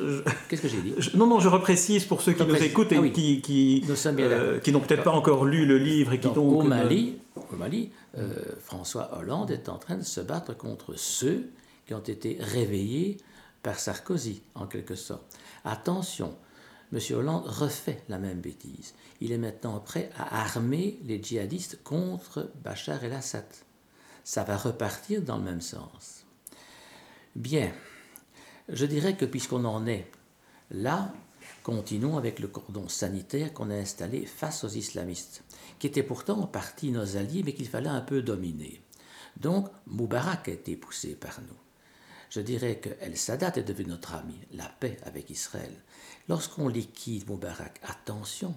Qu'est-ce 0.49 0.61
que 0.61 0.69
j'ai 0.69 0.83
dit 0.83 0.95
Non, 1.15 1.27
non, 1.27 1.41
je 1.41 1.49
reprécise 1.49 2.05
pour 2.05 2.21
ceux 2.21 2.35
qui 2.35 2.45
nous 2.45 2.55
écoutent 2.55 2.93
et 2.93 2.99
ah 2.99 3.09
qui, 3.09 3.41
qui, 3.41 3.83
euh, 3.89 4.61
qui 4.61 4.71
n'ont 4.71 4.81
peut-être 4.81 5.03
pas 5.03 5.13
encore 5.13 5.47
lu 5.47 5.65
le 5.65 5.79
livre 5.79 6.13
et 6.13 6.21
qui 6.21 6.29
donc, 6.29 6.37
Au 6.37 6.63
Mali, 6.63 7.19
au 7.37 7.57
Mali 7.57 7.91
euh, 8.19 8.35
François 8.61 9.19
Hollande 9.19 9.51
est 9.51 9.71
en 9.71 9.79
train 9.79 9.97
de 9.97 10.03
se 10.03 10.21
battre 10.21 10.55
contre 10.55 10.93
ceux 10.95 11.49
qui 11.87 11.95
ont 11.95 12.01
été 12.01 12.37
réveillés 12.39 13.17
par 13.63 13.79
Sarkozy, 13.79 14.43
en 14.55 14.67
quelque 14.67 14.95
sorte. 14.95 15.25
Attention, 15.65 16.37
M. 16.93 17.01
Hollande 17.13 17.47
refait 17.47 18.03
la 18.11 18.19
même 18.19 18.43
bêtise. 18.43 18.93
Il 19.23 19.33
est 19.33 19.39
maintenant 19.39 19.81
prêt 19.81 20.11
à 20.19 20.43
armer 20.43 20.99
les 21.07 21.23
djihadistes 21.23 21.83
contre 21.83 22.51
Bachar 22.63 23.03
el-Assad. 23.05 23.47
Ça 24.23 24.45
va 24.45 24.59
repartir 24.59 25.23
dans 25.23 25.39
le 25.39 25.45
même 25.45 25.63
sens. 25.63 26.27
Bien. 27.35 27.73
Je 28.71 28.87
dirais 28.87 29.15
que 29.15 29.27
puisqu'on 29.27 29.65
en 29.67 29.87
est 29.87 30.11
là, 30.71 31.13
continuons 31.63 32.17
avec 32.17 32.39
le 32.39 32.49
cordon 32.49 32.89
sanitaire 32.89 33.53
qu'on 33.53 33.71
a 33.71 33.75
installé 33.75 34.25
face 34.25 34.65
aux 34.65 34.69
islamistes, 34.69 35.43
qui 35.79 35.87
étaient 35.87 36.03
pourtant 36.03 36.41
en 36.41 36.47
partie 36.47 36.91
nos 36.91 37.19
alliés, 37.19 37.43
mais 37.45 37.53
qu'il 37.53 37.69
fallait 37.69 37.91
un 37.91 38.01
peu 38.01 38.23
dominer. 38.23 38.81
Donc, 39.37 39.69
Moubarak 39.87 40.49
a 40.49 40.53
été 40.53 40.77
poussé 40.77 41.15
par 41.15 41.43
nous. 41.43 41.57
Je 42.31 42.41
dirais 42.41 42.77
que 42.77 42.89
El 43.01 43.19
Sadat 43.19 43.53
est 43.57 43.65
devenu 43.65 43.91
notre 43.91 44.15
ami, 44.15 44.39
la 44.53 44.67
paix 44.67 44.97
avec 45.05 45.29
Israël. 45.29 45.73
Lorsqu'on 46.29 46.69
liquide 46.69 47.29
Moubarak, 47.29 47.81
attention, 47.83 48.55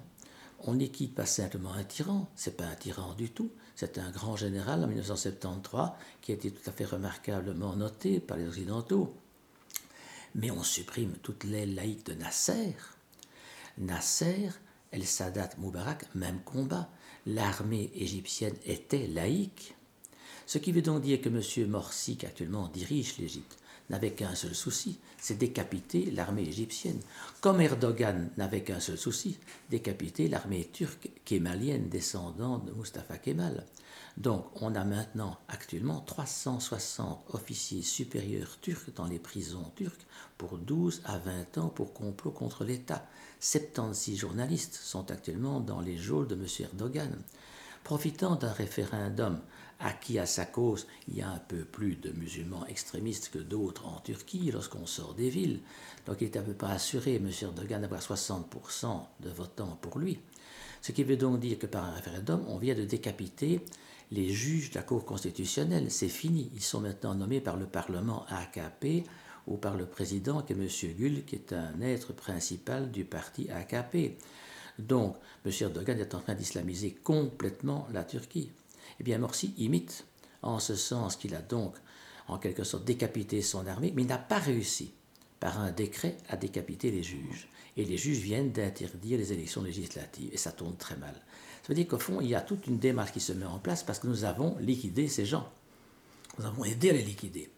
on 0.59 0.71
liquide 0.71 1.15
pas 1.15 1.25
simplement 1.25 1.73
un 1.73 1.83
tyran, 1.83 2.29
c'est 2.35 2.55
pas 2.55 2.65
un 2.65 2.75
tyran 2.75 3.13
du 3.13 3.29
tout, 3.29 3.51
c'est 3.75 3.97
un 3.97 4.09
grand 4.09 4.37
général 4.37 4.85
en 4.85 4.87
1973 4.87 5.89
qui 6.21 6.31
a 6.31 6.35
été 6.35 6.49
tout 6.49 6.69
à 6.69 6.71
fait 6.71 6.85
remarquablement 6.85 7.75
noté 7.75 8.21
par 8.21 8.37
les 8.37 8.47
Occidentaux 8.47 9.13
mais 10.37 10.51
on 10.51 10.63
supprime 10.63 11.13
toute 11.23 11.43
l'aile 11.43 11.75
laïque 11.75 12.05
de 12.05 12.13
Nasser. 12.13 12.75
Nasser, 13.77 14.49
El 14.91 15.05
Sadat 15.05 15.49
Moubarak, 15.57 16.05
même 16.15 16.39
combat. 16.45 16.89
L'armée 17.25 17.91
égyptienne 17.95 18.55
était 18.65 19.07
laïque. 19.07 19.75
Ce 20.45 20.59
qui 20.59 20.71
veut 20.71 20.81
donc 20.81 21.01
dire 21.01 21.19
que 21.19 21.27
M. 21.27 21.69
Morsi, 21.69 22.15
qui 22.15 22.25
actuellement 22.25 22.69
dirige 22.69 23.17
l'Égypte, 23.17 23.57
n'avait 23.89 24.11
qu'un 24.11 24.35
seul 24.35 24.55
souci, 24.55 24.99
c'est 25.17 25.37
décapiter 25.37 26.11
l'armée 26.11 26.47
égyptienne. 26.47 26.99
Comme 27.41 27.59
Erdogan 27.59 28.29
n'avait 28.37 28.63
qu'un 28.63 28.79
seul 28.79 28.97
souci, 28.97 29.37
décapiter 29.69 30.27
l'armée 30.27 30.69
turque 30.71 31.09
kémalienne 31.25 31.89
descendante 31.89 32.65
de 32.65 32.71
Mustafa 32.71 33.17
Kemal. 33.17 33.65
Donc, 34.17 34.45
on 34.61 34.73
a 34.73 34.83
maintenant 34.83 35.37
actuellement 35.47 35.99
360 36.01 37.35
officiers 37.35 37.83
supérieurs 37.83 38.59
turcs 38.61 38.91
dans 38.95 39.05
les 39.05 39.19
prisons 39.19 39.71
turques 39.75 40.07
pour 40.39 40.57
12 40.57 41.03
à 41.05 41.19
20 41.19 41.59
ans 41.59 41.69
pour 41.69 41.93
complot 41.93 42.31
contre 42.31 42.63
l'État. 42.63 43.05
76 43.39 44.17
journalistes 44.17 44.73
sont 44.73 45.11
actuellement 45.11 45.59
dans 45.59 45.81
les 45.81 45.97
geôles 45.97 46.27
de 46.27 46.33
M. 46.33 46.47
Erdogan. 46.61 47.15
Profitant 47.83 48.35
d'un 48.35 48.51
référendum 48.51 49.39
acquis 49.79 50.17
à 50.17 50.25
sa 50.25 50.45
cause, 50.45 50.87
il 51.07 51.17
y 51.17 51.21
a 51.21 51.29
un 51.29 51.37
peu 51.37 51.63
plus 51.63 51.95
de 51.95 52.11
musulmans 52.11 52.65
extrémistes 52.65 53.29
que 53.29 53.37
d'autres 53.37 53.87
en 53.87 53.99
Turquie 53.99 54.49
lorsqu'on 54.51 54.87
sort 54.87 55.13
des 55.13 55.29
villes. 55.29 55.59
Donc 56.07 56.17
il 56.21 56.25
est 56.25 56.37
à 56.37 56.41
peu 56.41 56.53
près 56.53 56.71
assuré, 56.71 57.17
M. 57.17 57.29
Erdogan, 57.39 57.81
d'avoir 57.81 58.01
60% 58.01 58.99
de 59.19 59.29
votants 59.29 59.77
pour 59.79 59.99
lui. 59.99 60.19
Ce 60.81 60.91
qui 60.91 61.03
veut 61.03 61.17
donc 61.17 61.39
dire 61.39 61.59
que 61.59 61.67
par 61.67 61.85
un 61.85 61.93
référendum, 61.93 62.43
on 62.47 62.57
vient 62.57 62.75
de 62.75 62.83
décapiter 62.83 63.61
les 64.11 64.29
juges 64.29 64.71
de 64.71 64.75
la 64.75 64.83
Cour 64.83 65.05
constitutionnelle. 65.05 65.91
C'est 65.91 66.09
fini. 66.09 66.49
Ils 66.55 66.63
sont 66.63 66.81
maintenant 66.81 67.15
nommés 67.15 67.41
par 67.41 67.57
le 67.57 67.65
Parlement 67.65 68.25
AKP 68.29 69.03
ou 69.47 69.57
par 69.57 69.75
le 69.75 69.85
président 69.85 70.41
qui 70.41 70.53
est 70.53 70.55
M. 70.55 70.67
Gül, 70.97 71.25
qui 71.25 71.35
est 71.35 71.53
un 71.53 71.81
être 71.81 72.13
principal 72.13 72.91
du 72.91 73.05
parti 73.05 73.49
AKP. 73.49 74.17
Donc, 74.79 75.15
M. 75.45 75.51
Erdogan 75.61 75.99
est 75.99 76.13
en 76.13 76.19
train 76.19 76.35
d'islamiser 76.35 76.91
complètement 76.91 77.87
la 77.91 78.03
Turquie. 78.03 78.51
Eh 78.99 79.03
bien, 79.03 79.17
Morsi 79.17 79.53
imite, 79.57 80.05
en 80.41 80.59
ce 80.59 80.75
sens 80.75 81.15
qu'il 81.15 81.35
a 81.35 81.41
donc, 81.41 81.75
en 82.27 82.37
quelque 82.37 82.63
sorte, 82.63 82.85
décapité 82.85 83.41
son 83.41 83.65
armée, 83.67 83.93
mais 83.95 84.03
n'a 84.03 84.17
pas 84.17 84.39
réussi, 84.39 84.93
par 85.39 85.59
un 85.59 85.71
décret, 85.71 86.17
à 86.29 86.37
décapiter 86.37 86.91
les 86.91 87.03
juges. 87.03 87.47
Et 87.75 87.85
les 87.85 87.97
juges 87.97 88.19
viennent 88.19 88.51
d'interdire 88.51 89.17
les 89.17 89.33
élections 89.33 89.63
législatives, 89.63 90.29
et 90.31 90.37
ça 90.37 90.51
tourne 90.51 90.75
très 90.77 90.97
mal. 90.97 91.15
Ça 91.63 91.69
veut 91.69 91.75
dire 91.75 91.87
qu'au 91.87 91.99
fond, 91.99 92.19
il 92.21 92.27
y 92.27 92.35
a 92.35 92.41
toute 92.41 92.67
une 92.67 92.77
démarche 92.77 93.11
qui 93.11 93.19
se 93.19 93.33
met 93.33 93.45
en 93.45 93.59
place 93.59 93.83
parce 93.83 93.99
que 93.99 94.07
nous 94.07 94.23
avons 94.23 94.55
liquidé 94.59 95.07
ces 95.07 95.25
gens. 95.25 95.49
Nous 96.39 96.45
avons 96.45 96.65
aidé 96.65 96.89
à 96.89 96.93
les 96.93 97.01
liquider. 97.01 97.49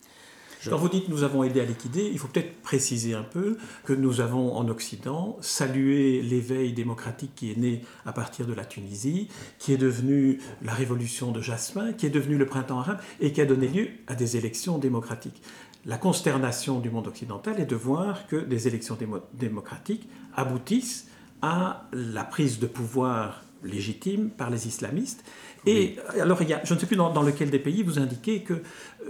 Quand 0.67 0.77
vous 0.77 0.89
dites 0.89 1.07
nous 1.07 1.23
avons 1.23 1.43
aidé 1.43 1.61
à 1.61 1.65
liquider, 1.65 2.09
il 2.11 2.19
faut 2.19 2.27
peut-être 2.27 2.61
préciser 2.61 3.13
un 3.13 3.23
peu 3.23 3.57
que 3.85 3.93
nous 3.93 4.19
avons 4.19 4.57
en 4.57 4.67
Occident 4.67 5.37
salué 5.39 6.21
l'éveil 6.21 6.73
démocratique 6.73 7.31
qui 7.33 7.51
est 7.51 7.57
né 7.57 7.81
à 8.05 8.11
partir 8.11 8.45
de 8.45 8.53
la 8.53 8.65
Tunisie, 8.65 9.29
qui 9.57 9.71
est 9.71 9.77
devenu 9.77 10.39
la 10.61 10.73
révolution 10.73 11.31
de 11.31 11.41
Jasmin, 11.41 11.93
qui 11.93 12.07
est 12.07 12.09
devenu 12.09 12.37
le 12.37 12.45
printemps 12.45 12.79
arabe 12.79 12.99
et 13.21 13.31
qui 13.31 13.39
a 13.39 13.45
donné 13.45 13.69
lieu 13.69 13.87
à 14.07 14.15
des 14.15 14.35
élections 14.35 14.77
démocratiques. 14.77 15.41
La 15.85 15.97
consternation 15.97 16.79
du 16.79 16.89
monde 16.89 17.07
occidental 17.07 17.57
est 17.59 17.65
de 17.65 17.75
voir 17.77 18.27
que 18.27 18.35
des 18.35 18.67
élections 18.67 18.97
démocratiques 19.33 20.09
aboutissent 20.35 21.07
à 21.41 21.87
la 21.93 22.25
prise 22.25 22.59
de 22.59 22.67
pouvoir 22.67 23.43
légitime 23.63 24.29
par 24.29 24.49
les 24.49 24.67
islamistes. 24.67 25.23
Et 25.65 25.97
alors, 26.19 26.41
il 26.41 26.49
y 26.49 26.53
a, 26.53 26.63
je 26.63 26.73
ne 26.73 26.79
sais 26.79 26.85
plus 26.85 26.95
dans, 26.95 27.21
lequel 27.21 27.49
des 27.49 27.59
pays 27.59 27.83
vous 27.83 27.99
indiquez 27.99 28.43
que 28.43 28.61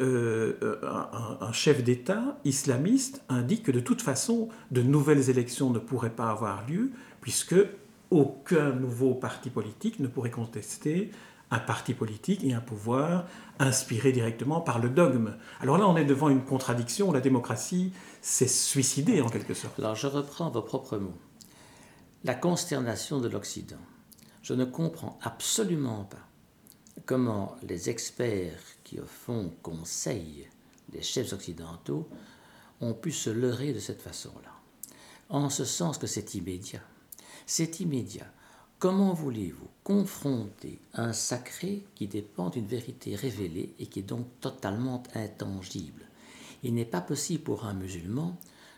euh, 0.01 0.77
un, 1.41 1.51
chef 1.51 1.83
d'État 1.83 2.39
islamiste 2.45 3.21
indique 3.29 3.63
que 3.63 3.71
de 3.71 3.79
toute 3.79 4.01
façon, 4.01 4.49
de 4.71 4.81
nouvelles 4.81 5.29
élections 5.29 5.69
ne 5.69 5.79
pourraient 5.79 6.09
pas 6.09 6.29
avoir 6.29 6.67
lieu, 6.67 6.91
puisque 7.21 7.55
aucun 8.09 8.71
nouveau 8.71 9.13
parti 9.13 9.49
politique 9.49 9.99
ne 9.99 10.07
pourrait 10.07 10.31
contester 10.31 11.11
un 11.51 11.59
parti 11.59 11.93
politique 11.93 12.43
et 12.43 12.53
un 12.53 12.61
pouvoir 12.61 13.25
inspiré 13.59 14.11
directement 14.11 14.61
par 14.61 14.79
le 14.79 14.89
dogme. 14.89 15.35
Alors 15.61 15.77
là, 15.77 15.87
on 15.87 15.97
est 15.97 16.05
devant 16.05 16.29
une 16.29 16.43
contradiction. 16.43 17.11
La 17.11 17.21
démocratie 17.21 17.91
s'est 18.21 18.47
suicidée 18.47 19.21
en 19.21 19.29
quelque 19.29 19.53
sorte. 19.53 19.79
Alors 19.79 19.95
je 19.95 20.07
reprends 20.07 20.49
vos 20.49 20.61
propres 20.61 20.97
mots. 20.97 21.17
La 22.23 22.35
consternation 22.35 23.19
de 23.19 23.29
l'Occident 23.29 23.77
je 24.41 24.53
ne 24.53 24.65
comprends 24.65 25.19
absolument 25.21 26.05
pas 26.05 26.27
comment 27.05 27.55
les 27.63 27.89
experts 27.89 28.61
qui, 28.83 28.99
au 28.99 29.05
fond, 29.05 29.53
conseillent 29.61 30.47
les 30.93 31.01
chefs 31.01 31.33
occidentaux 31.33 32.07
ont 32.81 32.93
pu 32.93 33.11
se 33.11 33.29
leurrer 33.29 33.73
de 33.73 33.79
cette 33.79 34.01
façon-là. 34.01 34.51
En 35.29 35.49
ce 35.49 35.65
sens 35.65 35.97
que 35.97 36.07
c'est 36.07 36.33
immédiat. 36.35 36.81
C'est 37.45 37.79
immédiat. 37.79 38.31
Comment 38.79 39.13
voulez-vous 39.13 39.67
confronter 39.83 40.79
un 40.93 41.13
sacré 41.13 41.83
qui 41.95 42.07
dépend 42.07 42.49
d'une 42.49 42.65
vérité 42.65 43.15
révélée 43.15 43.73
et 43.77 43.87
qui 43.87 43.99
est 43.99 44.03
donc 44.03 44.25
totalement 44.39 45.03
intangible? 45.15 46.05
Il 46.63 46.73
n'est 46.73 46.85
pas 46.85 47.01
possible 47.01 47.43
pour 47.43 47.65
un 47.65 47.73
musulman 47.73 48.37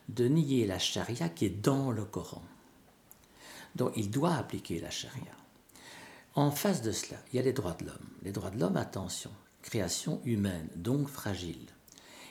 de 0.09 0.27
nier 0.27 0.65
la 0.65 0.79
charia 0.79 1.29
qui 1.29 1.45
est 1.45 1.61
dans 1.61 1.91
le 1.91 2.03
Coran. 2.03 2.41
Donc 3.75 3.93
il 3.95 4.09
doit 4.09 4.33
appliquer 4.33 4.79
la 4.79 4.89
charia. 4.89 5.31
En 6.35 6.49
face 6.49 6.81
de 6.81 6.91
cela, 6.93 7.17
il 7.31 7.35
y 7.35 7.39
a 7.39 7.41
les 7.41 7.51
droits 7.51 7.75
de 7.79 7.85
l'homme. 7.85 8.09
Les 8.23 8.31
droits 8.31 8.51
de 8.51 8.59
l'homme, 8.59 8.77
attention, 8.77 9.31
création 9.61 10.21
humaine, 10.23 10.69
donc 10.75 11.09
fragile. 11.09 11.67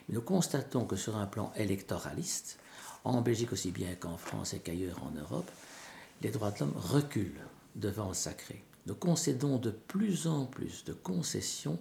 Nous 0.08 0.22
constatons 0.22 0.86
que 0.86 0.96
sur 0.96 1.16
un 1.16 1.26
plan 1.26 1.52
électoraliste, 1.54 2.58
en 3.04 3.20
Belgique 3.20 3.52
aussi 3.52 3.70
bien 3.70 3.94
qu'en 3.94 4.16
France 4.16 4.54
et 4.54 4.58
qu'ailleurs 4.58 5.02
en 5.04 5.10
Europe, 5.10 5.50
les 6.22 6.30
droits 6.30 6.50
de 6.50 6.60
l'homme 6.60 6.74
reculent 6.76 7.46
devant 7.76 8.08
le 8.08 8.14
sacré. 8.14 8.64
Nous 8.86 8.94
concédons 8.94 9.58
de 9.58 9.70
plus 9.70 10.26
en 10.26 10.46
plus 10.46 10.84
de 10.84 10.92
concessions 10.94 11.78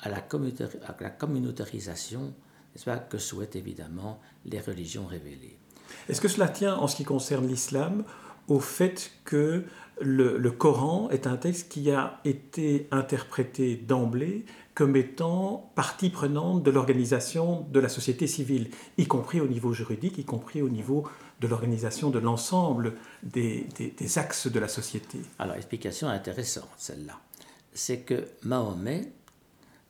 à 0.00 0.08
la, 0.08 0.20
communautarisation 1.10 2.32
que 3.10 3.18
souhaitent 3.18 3.56
évidemment 3.56 4.20
les 4.44 4.60
religions 4.60 5.06
révélées. 5.06 5.58
Est-ce 6.08 6.20
que 6.20 6.28
cela 6.28 6.48
tient, 6.48 6.76
en 6.76 6.88
ce 6.88 6.96
qui 6.96 7.04
concerne 7.04 7.46
l'islam, 7.46 8.04
au 8.48 8.60
fait 8.60 9.12
que 9.24 9.64
le, 10.00 10.50
Coran 10.50 11.08
est 11.10 11.26
un 11.26 11.36
texte 11.36 11.70
qui 11.70 11.90
a 11.90 12.20
été 12.24 12.88
interprété 12.90 13.76
d'emblée 13.76 14.44
comme 14.74 14.96
étant 14.96 15.70
partie 15.76 16.10
prenante 16.10 16.64
de 16.64 16.70
l'organisation 16.70 17.66
de 17.70 17.78
la 17.78 17.88
société 17.88 18.26
civile, 18.26 18.70
y 18.98 19.06
compris 19.06 19.40
au 19.40 19.46
niveau 19.46 19.72
juridique, 19.72 20.18
y 20.18 20.24
compris 20.24 20.62
au 20.62 20.68
niveau 20.68 21.08
de 21.40 21.46
l'organisation 21.46 22.10
de 22.10 22.18
l'ensemble 22.18 22.94
des, 23.22 23.68
des, 23.78 24.18
axes 24.18 24.48
de 24.48 24.58
la 24.58 24.66
société. 24.66 25.18
Alors, 25.38 25.54
explication 25.54 26.08
intéressante, 26.08 26.70
celle-là. 26.76 27.20
C'est 27.72 28.00
que 28.00 28.26
Mahomet, 28.42 29.12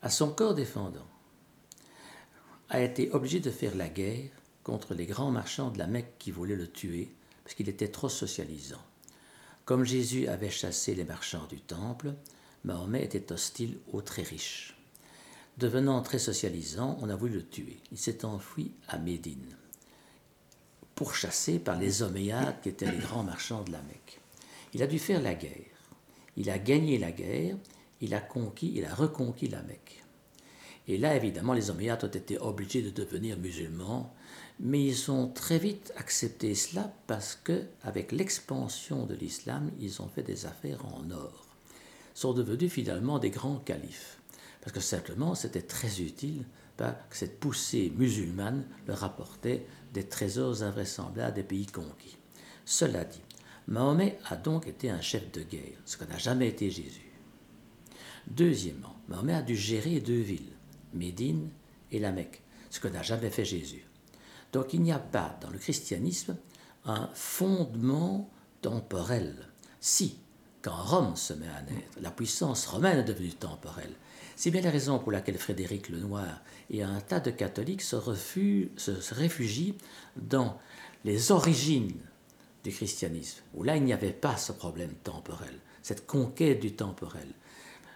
à 0.03 0.09
son 0.09 0.29
corps 0.29 0.53
défendant, 0.53 1.07
a 2.69 2.81
été 2.81 3.11
obligé 3.11 3.39
de 3.39 3.49
faire 3.49 3.75
la 3.75 3.89
guerre 3.89 4.29
contre 4.63 4.93
les 4.93 5.05
grands 5.05 5.31
marchands 5.31 5.71
de 5.71 5.79
la 5.79 5.87
Mecque 5.87 6.13
qui 6.19 6.31
voulaient 6.31 6.55
le 6.55 6.67
tuer 6.67 7.11
parce 7.45 7.53
qu'il 7.53 7.69
était 7.69 7.89
trop 7.89 8.09
socialisant. 8.09 8.81
Comme 9.65 9.83
Jésus 9.83 10.27
avait 10.27 10.49
chassé 10.49 10.95
les 10.95 11.03
marchands 11.03 11.45
du 11.47 11.61
temple, 11.61 12.15
Mahomet 12.63 13.03
était 13.03 13.31
hostile 13.31 13.77
aux 13.93 14.01
très 14.01 14.23
riches. 14.23 14.75
Devenant 15.59 16.01
très 16.01 16.17
socialisant, 16.17 16.97
on 17.01 17.09
a 17.09 17.15
voulu 17.15 17.35
le 17.35 17.47
tuer. 17.47 17.77
Il 17.91 17.99
s'est 17.99 18.25
enfui 18.25 18.71
à 18.87 18.97
Médine, 18.97 19.55
pourchassé 20.95 21.59
par 21.59 21.77
les 21.77 22.01
Omeyyades 22.01 22.61
qui 22.63 22.69
étaient 22.69 22.91
les 22.91 22.97
grands 22.97 23.23
marchands 23.23 23.63
de 23.63 23.71
la 23.71 23.81
Mecque. 23.83 24.19
Il 24.73 24.81
a 24.81 24.87
dû 24.87 24.97
faire 24.97 25.21
la 25.21 25.35
guerre. 25.35 25.69
Il 26.37 26.49
a 26.49 26.57
gagné 26.57 26.97
la 26.97 27.11
guerre, 27.11 27.57
il 28.01 28.15
a 28.15 28.21
conquis, 28.21 28.73
il 28.75 28.85
a 28.85 28.93
reconquis 28.95 29.49
la 29.49 29.61
Mecque. 29.61 30.03
Et 30.87 30.97
là, 30.97 31.15
évidemment, 31.15 31.53
les 31.53 31.69
Omeyyades 31.69 32.05
ont 32.05 32.07
été 32.07 32.39
obligés 32.39 32.81
de 32.81 32.89
devenir 32.89 33.37
musulmans 33.37 34.14
mais 34.59 34.83
ils 34.85 35.11
ont 35.11 35.27
très 35.27 35.57
vite 35.57 35.93
accepté 35.97 36.55
cela 36.55 36.93
parce 37.07 37.35
que, 37.35 37.63
avec 37.83 38.11
l'expansion 38.11 39.05
de 39.05 39.15
l'islam, 39.15 39.71
ils 39.79 40.01
ont 40.01 40.07
fait 40.07 40.23
des 40.23 40.45
affaires 40.45 40.85
en 40.85 41.09
or. 41.11 41.45
Ils 42.15 42.19
sont 42.19 42.33
devenus 42.33 42.71
finalement 42.71 43.19
des 43.19 43.29
grands 43.29 43.59
califes. 43.59 44.19
Parce 44.61 44.73
que 44.73 44.79
simplement, 44.79 45.35
c'était 45.35 45.61
très 45.61 46.01
utile 46.01 46.45
que 46.77 47.15
cette 47.15 47.39
poussée 47.39 47.91
musulmane 47.95 48.65
leur 48.87 49.03
apportait 49.03 49.65
des 49.93 50.03
trésors 50.03 50.63
invraisemblables 50.63 51.35
des 51.35 51.43
pays 51.43 51.65
conquis. 51.65 52.17
Cela 52.65 53.05
dit, 53.05 53.21
Mahomet 53.67 54.19
a 54.25 54.35
donc 54.35 54.67
été 54.67 54.89
un 54.89 55.01
chef 55.01 55.31
de 55.31 55.41
guerre, 55.41 55.77
ce 55.85 55.97
que 55.97 56.05
n'a 56.05 56.17
jamais 56.17 56.49
été 56.49 56.69
Jésus. 56.69 57.11
Deuxièmement, 58.27 58.95
Mahomet 59.07 59.35
a 59.35 59.41
dû 59.41 59.55
gérer 59.55 59.99
deux 59.99 60.19
villes, 60.19 60.53
Médine 60.93 61.49
et 61.91 61.99
la 61.99 62.11
Mecque, 62.11 62.41
ce 62.69 62.79
que 62.79 62.87
n'a 62.87 63.03
jamais 63.03 63.29
fait 63.29 63.45
Jésus. 63.45 63.85
Donc 64.55 64.73
il 64.73 64.81
n'y 64.81 64.93
a 64.93 64.99
pas 64.99 65.37
dans 65.41 65.49
le 65.49 65.57
christianisme 65.57 66.37
un 66.85 67.09
fondement 67.13 68.29
temporel. 68.61 69.35
Si, 69.81 70.17
quand 70.61 70.81
Rome 70.81 71.17
se 71.17 71.33
met 71.33 71.49
à 71.49 71.61
naître, 71.61 71.99
la 71.99 72.09
puissance 72.09 72.65
romaine 72.65 72.99
est 72.99 73.03
devenue 73.03 73.33
temporelle. 73.33 73.91
C'est 74.37 74.51
bien 74.51 74.61
la 74.61 74.71
raison 74.71 74.97
pour 74.97 75.11
laquelle 75.11 75.37
Frédéric 75.37 75.89
le 75.89 75.99
Noir 75.99 76.41
et 76.69 76.83
un 76.83 77.01
tas 77.01 77.19
de 77.19 77.31
catholiques 77.31 77.81
se, 77.81 77.97
se 78.77 79.13
réfugient 79.13 79.75
dans 80.15 80.57
les 81.03 81.33
origines 81.33 81.99
du 82.63 82.71
christianisme, 82.71 83.41
où 83.55 83.63
là 83.63 83.75
il 83.75 83.83
n'y 83.83 83.91
avait 83.91 84.13
pas 84.13 84.37
ce 84.37 84.53
problème 84.53 84.93
temporel, 85.03 85.59
cette 85.81 86.07
conquête 86.07 86.61
du 86.61 86.77
temporel. 86.77 87.27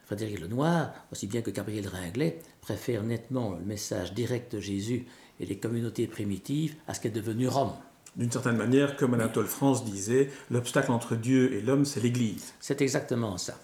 Frédéric 0.08 0.42
Lenoir, 0.42 0.92
aussi 1.14 1.28
bien 1.28 1.42
que 1.42 1.52
Gabriel 1.52 1.88
Ringlet, 1.88 2.40
préfère 2.60 3.04
nettement 3.04 3.52
le 3.52 3.64
message 3.64 4.14
direct 4.14 4.56
de 4.56 4.60
Jésus 4.60 5.06
et 5.40 5.46
les 5.46 5.58
communautés 5.58 6.08
primitives 6.08 6.76
à 6.88 6.94
ce 6.94 7.00
qu'est 7.00 7.10
devenu 7.10 7.48
Rome. 7.48 7.72
D'une 8.16 8.32
certaine 8.32 8.58
manière, 8.58 8.98
comme 8.98 9.14
Anatole 9.14 9.46
France 9.46 9.86
disait, 9.86 10.30
l'obstacle 10.50 10.92
entre 10.92 11.16
Dieu 11.16 11.54
et 11.54 11.62
l'homme, 11.62 11.86
c'est 11.86 12.00
l'Église. 12.00 12.54
C'est 12.60 12.82
exactement 12.82 13.38
ça. 13.38 13.56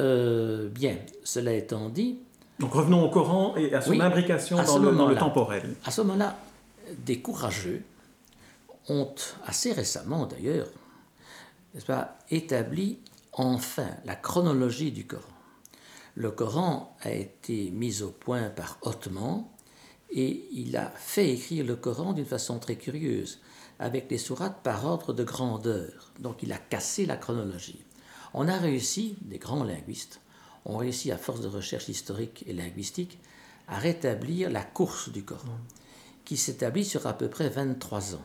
Euh, 0.00 0.68
bien, 0.68 0.98
cela 1.24 1.54
étant 1.54 1.88
dit. 1.88 2.18
Donc 2.58 2.72
revenons 2.72 3.04
au 3.04 3.10
Coran 3.10 3.54
et 3.56 3.74
à 3.74 3.80
son 3.80 3.98
imbrication 4.00 4.62
dans 4.62 4.78
le, 4.78 4.92
dans 4.92 5.08
le 5.08 5.16
temporel. 5.16 5.74
À 5.84 5.90
ce 5.90 6.02
moment-là, 6.02 6.38
des 7.04 7.20
courageux 7.20 7.82
ont, 8.88 9.14
assez 9.44 9.72
récemment 9.72 10.26
d'ailleurs, 10.26 10.68
pas, 11.86 12.18
établi 12.30 12.98
enfin 13.32 13.88
la 14.04 14.16
chronologie 14.16 14.92
du 14.92 15.06
Coran. 15.06 15.22
Le 16.14 16.30
Coran 16.30 16.96
a 17.02 17.10
été 17.10 17.70
mis 17.70 18.02
au 18.02 18.08
point 18.08 18.48
par 18.48 18.78
Othman 18.82 19.46
et 20.10 20.48
il 20.52 20.76
a 20.76 20.90
fait 20.90 21.32
écrire 21.32 21.64
le 21.64 21.76
Coran 21.76 22.12
d'une 22.12 22.24
façon 22.24 22.58
très 22.58 22.76
curieuse, 22.76 23.40
avec 23.78 24.10
les 24.10 24.18
sourates 24.18 24.62
par 24.62 24.84
ordre 24.84 25.12
de 25.12 25.24
grandeur. 25.24 26.12
Donc 26.18 26.42
il 26.42 26.52
a 26.52 26.58
cassé 26.58 27.06
la 27.06 27.16
chronologie. 27.16 27.84
On 28.34 28.48
a 28.48 28.56
réussi, 28.56 29.16
des 29.22 29.38
grands 29.38 29.64
linguistes, 29.64 30.20
ont 30.64 30.78
réussi 30.78 31.12
à 31.12 31.18
force 31.18 31.40
de 31.40 31.48
recherche 31.48 31.88
historique 31.88 32.44
et 32.46 32.52
linguistique 32.52 33.18
à 33.68 33.78
rétablir 33.78 34.50
la 34.50 34.62
course 34.62 35.10
du 35.10 35.24
Coran, 35.24 35.58
qui 36.24 36.36
s'établit 36.36 36.84
sur 36.84 37.06
à 37.06 37.12
peu 37.12 37.28
près 37.28 37.48
23 37.48 38.14
ans. 38.14 38.24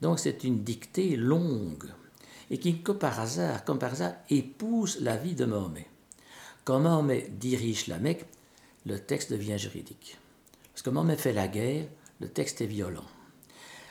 Donc 0.00 0.18
c'est 0.18 0.44
une 0.44 0.62
dictée 0.62 1.16
longue 1.16 1.88
et 2.50 2.58
qui, 2.58 2.82
hasard, 3.02 3.64
comme 3.64 3.78
par 3.78 3.92
hasard, 3.92 4.14
épouse 4.30 4.98
la 5.00 5.16
vie 5.16 5.34
de 5.34 5.44
Mahomet. 5.44 5.86
Quand 6.64 6.80
Mahomet 6.80 7.28
dirige 7.30 7.88
la 7.88 7.98
Mecque, 7.98 8.24
le 8.86 8.98
texte 8.98 9.30
devient 9.30 9.58
juridique. 9.58 10.18
Parce 10.78 10.84
que 10.84 10.90
Mahomet 10.90 11.16
fait 11.16 11.32
la 11.32 11.48
guerre, 11.48 11.88
le 12.20 12.28
texte 12.28 12.60
est 12.60 12.66
violent. 12.66 13.04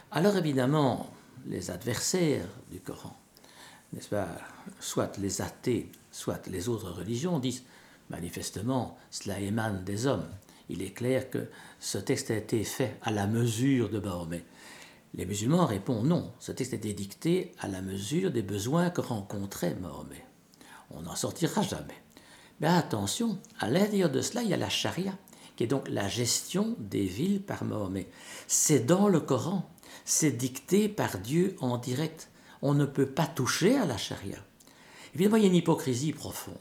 Alors 0.10 0.38
évidemment, 0.38 1.12
les 1.46 1.70
adversaires 1.70 2.48
du 2.72 2.80
Coran, 2.80 3.14
n'est-ce 3.92 4.08
pas, 4.08 4.30
soit 4.80 5.18
les 5.18 5.42
athées, 5.42 5.92
soit 6.14 6.48
les 6.48 6.70
autres 6.70 6.90
religions, 6.92 7.40
disent 7.40 7.64
manifestement, 8.10 8.98
cela 9.12 9.38
émane 9.42 9.84
des 9.84 10.08
hommes. 10.08 10.30
Il 10.70 10.82
est 10.82 10.94
clair 10.94 11.30
que 11.30 11.50
ce 11.82 11.98
texte 11.98 12.32
a 12.32 12.38
été 12.38 12.64
fait 12.64 12.96
à 13.02 13.12
la 13.12 13.28
mesure 13.28 13.90
de 13.90 14.00
Mahomet. 14.00 14.46
Les 15.14 15.26
musulmans 15.26 15.66
répondent 15.66 16.08
non, 16.08 16.32
ce 16.40 16.54
texte 16.54 16.72
a 16.72 16.78
été 16.78 16.94
dicté 16.94 17.52
à 17.60 17.68
la 17.68 17.82
mesure 17.82 18.32
des 18.32 18.44
besoins 18.44 18.92
que 18.92 19.02
rencontrait 19.02 19.76
Mahomet. 19.76 20.26
On 20.92 21.02
n'en 21.02 21.18
sortira 21.18 21.64
jamais. 21.64 22.02
Mais 22.62 22.68
attention, 22.68 23.40
à 23.60 23.70
l'intérieur 23.70 24.10
de 24.10 24.22
cela, 24.22 24.42
il 24.42 24.48
y 24.48 24.54
a 24.54 24.58
la 24.58 24.70
charia, 24.70 25.12
qui 25.58 25.64
est 25.64 25.68
donc 25.68 25.90
la 25.90 26.08
gestion 26.08 26.76
des 26.78 27.06
villes 27.06 27.42
par 27.42 27.66
Mahomet. 27.66 28.08
C'est 28.48 28.86
dans 28.86 29.10
le 29.10 29.20
Coran, 29.20 29.70
c'est 30.06 30.32
dicté 30.32 30.88
par 30.88 31.18
Dieu 31.18 31.58
en 31.60 31.78
direct. 31.78 32.30
On 32.62 32.74
ne 32.74 32.86
peut 32.86 33.08
pas 33.08 33.26
toucher 33.26 33.76
à 33.76 33.86
la 33.86 33.98
charia. 33.98 34.38
Évidemment, 35.16 35.38
il 35.38 35.44
y 35.44 35.46
a 35.46 35.50
une 35.50 35.56
hypocrisie 35.56 36.14
profonde. 36.14 36.56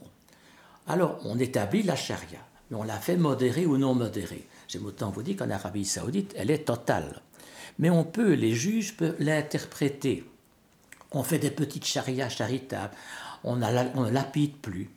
Alors, 0.87 1.19
on 1.23 1.37
établit 1.37 1.83
la 1.83 1.95
charia, 1.95 2.39
mais 2.69 2.77
on 2.77 2.83
la 2.83 2.97
fait 2.97 3.17
modérée 3.17 3.65
ou 3.65 3.77
non 3.77 3.93
modérée. 3.93 4.47
J'aime 4.67 4.85
autant 4.85 5.11
vous 5.11 5.23
dire 5.23 5.37
qu'en 5.37 5.49
Arabie 5.49 5.85
saoudite, 5.85 6.33
elle 6.35 6.51
est 6.51 6.65
totale. 6.65 7.21
Mais 7.77 7.89
on 7.89 8.03
peut, 8.03 8.33
les 8.33 8.53
juges 8.53 8.97
peuvent 8.97 9.15
l'interpréter. 9.19 10.25
On 11.11 11.23
fait 11.23 11.39
des 11.39 11.51
petites 11.51 11.85
charias 11.85 12.29
charitables, 12.29 12.95
on, 13.43 13.57
ne 13.57 14.09
lapide 14.09 14.57
plus, 14.57 14.89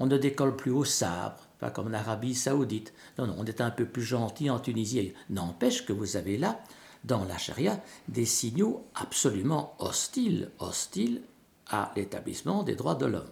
on 0.00 0.06
ne 0.06 0.18
décolle 0.18 0.56
plus 0.56 0.72
au 0.72 0.84
sabre, 0.84 1.46
pas 1.62 1.70
comme 1.70 1.86
en 1.86 1.94
Arabie 1.94 2.34
saoudite. 2.34 2.92
Non, 3.18 3.28
non, 3.28 3.36
on 3.38 3.44
est 3.44 3.60
un 3.60 3.70
peu 3.70 3.86
plus 3.86 4.02
gentil 4.02 4.50
en 4.50 4.58
Tunisie. 4.58 5.14
N'empêche 5.30 5.86
que 5.86 5.92
vous 5.92 6.16
avez 6.16 6.36
là, 6.36 6.60
dans 7.04 7.24
la 7.24 7.38
charia, 7.38 7.80
des 8.08 8.26
signaux 8.26 8.84
absolument 8.96 9.76
hostiles, 9.78 10.50
hostiles 10.58 11.22
à 11.68 11.92
l'établissement 11.94 12.64
des 12.64 12.74
droits 12.74 12.96
de 12.96 13.06
l'homme. 13.06 13.30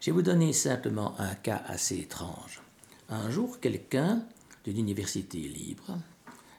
Je 0.00 0.06
vais 0.06 0.12
vous 0.12 0.22
donner 0.22 0.52
simplement 0.52 1.18
un 1.18 1.34
cas 1.34 1.60
assez 1.66 1.98
étrange. 1.98 2.62
Un 3.08 3.28
jour, 3.30 3.58
quelqu'un 3.58 4.22
d'une 4.64 4.78
université 4.78 5.38
libre, 5.38 5.98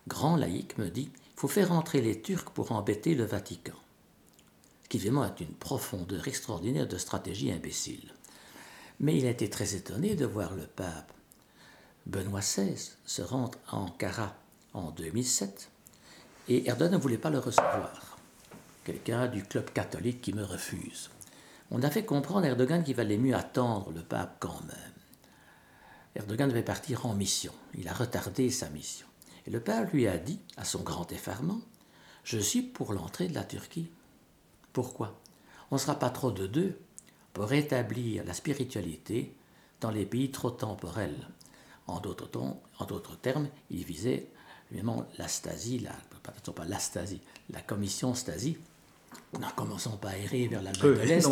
grand 0.10 0.36
laïc, 0.36 0.78
me 0.78 0.90
dit 0.90 1.10
il 1.14 1.40
faut 1.40 1.48
faire 1.48 1.72
entrer 1.72 2.02
les 2.02 2.22
Turcs 2.22 2.52
pour 2.54 2.74
embêter 2.74 3.16
le 3.16 3.24
Vatican. 3.24 3.80
Qui 4.90 4.98
vraiment 4.98 5.24
est 5.24 5.40
une 5.40 5.54
profondeur 5.54 6.28
extraordinaire 6.28 6.88
de 6.88 6.98
stratégie 6.98 7.54
imbécile. 7.54 8.15
Mais 9.00 9.18
il 9.18 9.26
a 9.26 9.32
été 9.32 9.50
très 9.50 9.76
étonné 9.76 10.16
de 10.16 10.26
voir 10.26 10.56
le 10.56 10.66
pape 10.66 11.12
Benoît 12.06 12.40
XVI 12.40 12.92
se 13.06 13.22
rendre 13.22 13.58
à 13.68 13.78
Ankara 13.78 14.36
en 14.74 14.92
2007 14.92 15.72
et 16.48 16.68
Erdogan 16.68 16.94
ne 16.94 16.98
voulait 16.98 17.18
pas 17.18 17.32
le 17.32 17.40
recevoir. 17.40 18.18
Quelqu'un 18.84 19.28
du 19.28 19.44
club 19.44 19.72
catholique 19.72 20.22
qui 20.22 20.34
me 20.34 20.44
refuse. 20.44 21.10
On 21.72 21.82
a 21.82 21.90
fait 21.90 22.06
comprendre 22.06 22.46
à 22.46 22.50
Erdogan 22.50 22.84
qu'il 22.84 22.96
valait 22.96 23.18
mieux 23.18 23.34
attendre 23.34 23.92
le 23.92 24.04
pape 24.04 24.38
quand 24.40 24.62
même. 24.68 24.94
Erdogan 26.16 26.48
devait 26.48 26.62
partir 26.62 27.08
en 27.08 27.16
mission. 27.16 27.52
Il 27.74 27.88
a 27.88 27.94
retardé 27.94 28.52
sa 28.52 28.70
mission. 28.70 29.08
Et 29.48 29.52
le 29.52 29.60
père 29.60 29.90
lui 29.92 30.08
a 30.08 30.18
dit, 30.18 30.40
à 30.58 30.64
son 30.64 30.82
grand 30.82 31.12
effarement, 31.12 31.60
Je 32.24 32.40
suis 32.40 32.64
pour 32.64 32.94
l'entrée 32.94 33.28
de 33.28 33.36
la 33.36 33.44
Turquie. 33.44 33.92
Pourquoi? 34.74 35.20
On 35.70 35.76
ne 35.76 35.80
sera 35.80 36.00
pas 36.00 36.10
trop 36.10 36.32
de 36.32 36.48
deux 36.48 36.80
pour 37.36 37.50
rétablir 37.50 38.24
la 38.24 38.34
spiritualité 38.34 39.36
dans 39.82 39.92
les 39.92 40.06
pays 40.06 40.32
trop 40.32 40.52
temporels. 40.52 41.28
En 41.86 42.00
d'autres 42.00 43.18
termes, 43.22 43.50
il 43.70 43.84
visait 43.84 44.30
évidemment 44.72 45.06
l'astasie, 45.18 45.80
la, 45.80 45.92
pas 46.54 46.66
l'astasie, 46.66 47.20
la 47.52 47.62
commission 47.62 48.16
Stasi, 48.16 48.58
n'en 49.38 49.50
commençons 49.50 49.98
pas 49.98 50.12
à 50.12 50.18
errer 50.18 50.48
vers 50.48 50.64
la 50.64 50.72
de 50.72 50.88
l'Est, 50.88 51.28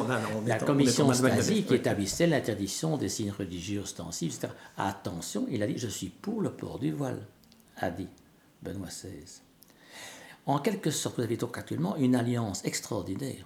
la 0.46 0.60
commission 0.60 1.12
Stasi 1.14 1.64
qui 1.64 1.76
établissait 1.76 2.28
l'interdiction 2.28 2.98
des 2.98 3.08
signes 3.08 3.32
religieux 3.32 3.80
ostensifs, 3.80 4.36
etc. 4.36 4.54
Attention, 4.78 5.48
il 5.50 5.64
a 5.64 5.68
dit 5.68 5.78
Je 5.78 5.88
suis 5.88 6.10
pour 6.10 6.42
le 6.42 6.52
port 6.52 6.80
du 6.80 6.92
voile 6.92 7.26
a 7.78 7.90
dit 7.90 8.10
Benoît 8.62 8.90
XVI. 8.90 9.42
En 10.46 10.60
quelque 10.60 10.92
sorte, 10.92 11.16
vous 11.16 11.24
avez 11.24 11.38
donc 11.38 11.58
actuellement 11.58 11.96
une 11.96 12.16
alliance 12.16 12.64
extraordinaire 12.66 13.46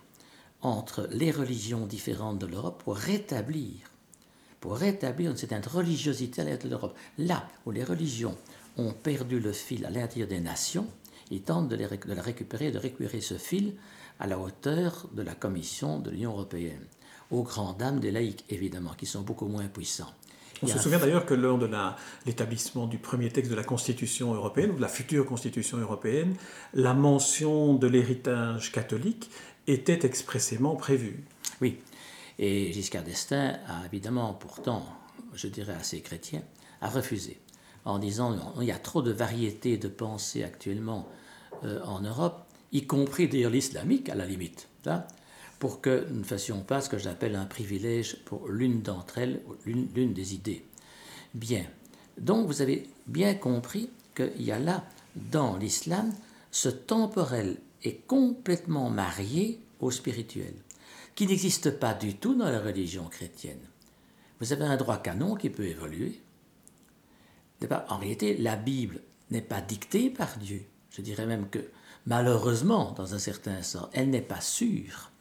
entre 0.61 1.07
les 1.11 1.31
religions 1.31 1.85
différentes 1.85 2.39
de 2.39 2.47
l'Europe 2.47 2.81
pour 2.83 2.95
rétablir, 2.95 3.91
pour 4.59 4.77
rétablir 4.77 5.31
une 5.31 5.37
certaine 5.37 5.63
religiosité 5.65 6.41
à 6.41 6.45
l'intérieur 6.45 6.63
de 6.63 6.69
l'Europe. 6.69 6.97
Là 7.17 7.47
où 7.65 7.71
les 7.71 7.83
religions 7.83 8.35
ont 8.77 8.93
perdu 8.93 9.39
le 9.39 9.53
fil 9.53 9.85
à 9.85 9.89
l'intérieur 9.89 10.27
des 10.27 10.39
nations, 10.39 10.87
ils 11.29 11.41
tentent 11.41 11.69
de, 11.69 11.75
la 11.75 12.21
récupérer, 12.21 12.71
de 12.71 12.77
récupérer 12.77 13.21
ce 13.21 13.37
fil 13.37 13.75
à 14.19 14.27
la 14.27 14.39
hauteur 14.39 15.07
de 15.13 15.21
la 15.21 15.35
Commission 15.35 15.99
de 15.99 16.09
l'Union 16.09 16.31
européenne, 16.31 16.85
aux 17.31 17.43
grandes 17.43 17.77
dames 17.77 17.99
des 17.99 18.11
laïcs 18.11 18.45
évidemment, 18.49 18.93
qui 18.93 19.05
sont 19.05 19.21
beaucoup 19.21 19.47
moins 19.47 19.67
puissants. 19.67 20.13
On 20.63 20.67
se 20.67 20.79
souvient 20.79 20.97
d'ailleurs 20.97 21.25
que 21.25 21.33
lors 21.33 21.57
de 21.57 21.69
l'établissement 22.25 22.87
du 22.87 22.97
premier 22.97 23.29
texte 23.29 23.51
de 23.51 23.55
la 23.55 23.63
Constitution 23.63 24.33
européenne, 24.33 24.71
ou 24.71 24.75
de 24.75 24.81
la 24.81 24.87
future 24.87 25.25
Constitution 25.25 25.77
européenne, 25.77 26.35
la 26.73 26.93
mention 26.93 27.75
de 27.75 27.87
l'héritage 27.87 28.71
catholique 28.71 29.29
était 29.67 30.05
expressément 30.05 30.75
prévue. 30.75 31.23
Oui, 31.61 31.79
et 32.39 32.71
Giscard 32.71 33.03
d'Estaing 33.03 33.57
a 33.67 33.85
évidemment 33.85 34.33
pourtant, 34.33 34.85
je 35.33 35.47
dirais 35.47 35.75
assez 35.79 36.01
chrétien, 36.01 36.41
a 36.81 36.89
refusé, 36.89 37.39
en 37.85 37.99
disant 37.99 38.35
il 38.59 38.67
y 38.67 38.71
a 38.71 38.79
trop 38.79 39.01
de 39.01 39.11
variétés 39.11 39.77
de 39.77 39.87
pensée 39.87 40.43
actuellement 40.43 41.07
euh, 41.63 41.81
en 41.83 42.01
Europe, 42.01 42.45
y 42.71 42.85
compris 42.85 43.27
d'ailleurs 43.27 43.51
l'islamique 43.51 44.09
à 44.09 44.15
la 44.15 44.25
limite. 44.25 44.67
Hein 44.85 45.03
pour 45.59 45.81
que 45.81 46.05
nous 46.09 46.19
ne 46.19 46.23
fassions 46.23 46.61
pas 46.61 46.81
ce 46.81 46.89
que 46.89 46.97
j'appelle 46.97 47.35
un 47.35 47.45
privilège 47.45 48.17
pour 48.25 48.47
l'une 48.47 48.81
d'entre 48.81 49.17
elles, 49.17 49.41
l'une 49.65 50.13
des 50.13 50.33
idées. 50.35 50.63
Bien. 51.33 51.65
Donc 52.17 52.47
vous 52.47 52.61
avez 52.61 52.89
bien 53.05 53.33
compris 53.35 53.89
qu'il 54.15 54.41
y 54.41 54.51
a 54.51 54.59
là, 54.59 54.83
dans 55.15 55.57
l'islam, 55.57 56.13
ce 56.51 56.69
temporel 56.69 57.57
est 57.83 58.05
complètement 58.07 58.89
marié 58.89 59.59
au 59.79 59.91
spirituel, 59.91 60.53
qui 61.15 61.27
n'existe 61.27 61.71
pas 61.71 61.93
du 61.93 62.15
tout 62.15 62.35
dans 62.35 62.49
la 62.49 62.59
religion 62.59 63.05
chrétienne. 63.05 63.59
Vous 64.39 64.53
avez 64.53 64.65
un 64.65 64.77
droit 64.77 64.97
canon 64.97 65.35
qui 65.35 65.49
peut 65.49 65.65
évoluer. 65.65 66.21
En 67.89 67.97
réalité, 67.97 68.37
la 68.37 68.55
Bible 68.55 69.01
n'est 69.31 69.41
pas 69.41 69.61
dictée 69.61 70.09
par 70.09 70.37
Dieu. 70.37 70.63
Je 70.91 71.01
dirais 71.01 71.25
même 71.25 71.49
que, 71.49 71.69
malheureusement, 72.05 72.91
dans 72.91 73.15
un 73.15 73.19
certain 73.19 73.61
sens, 73.63 73.87
elle 73.93 74.09
n'est 74.11 74.21
pas 74.21 74.41
sûre. 74.41 75.11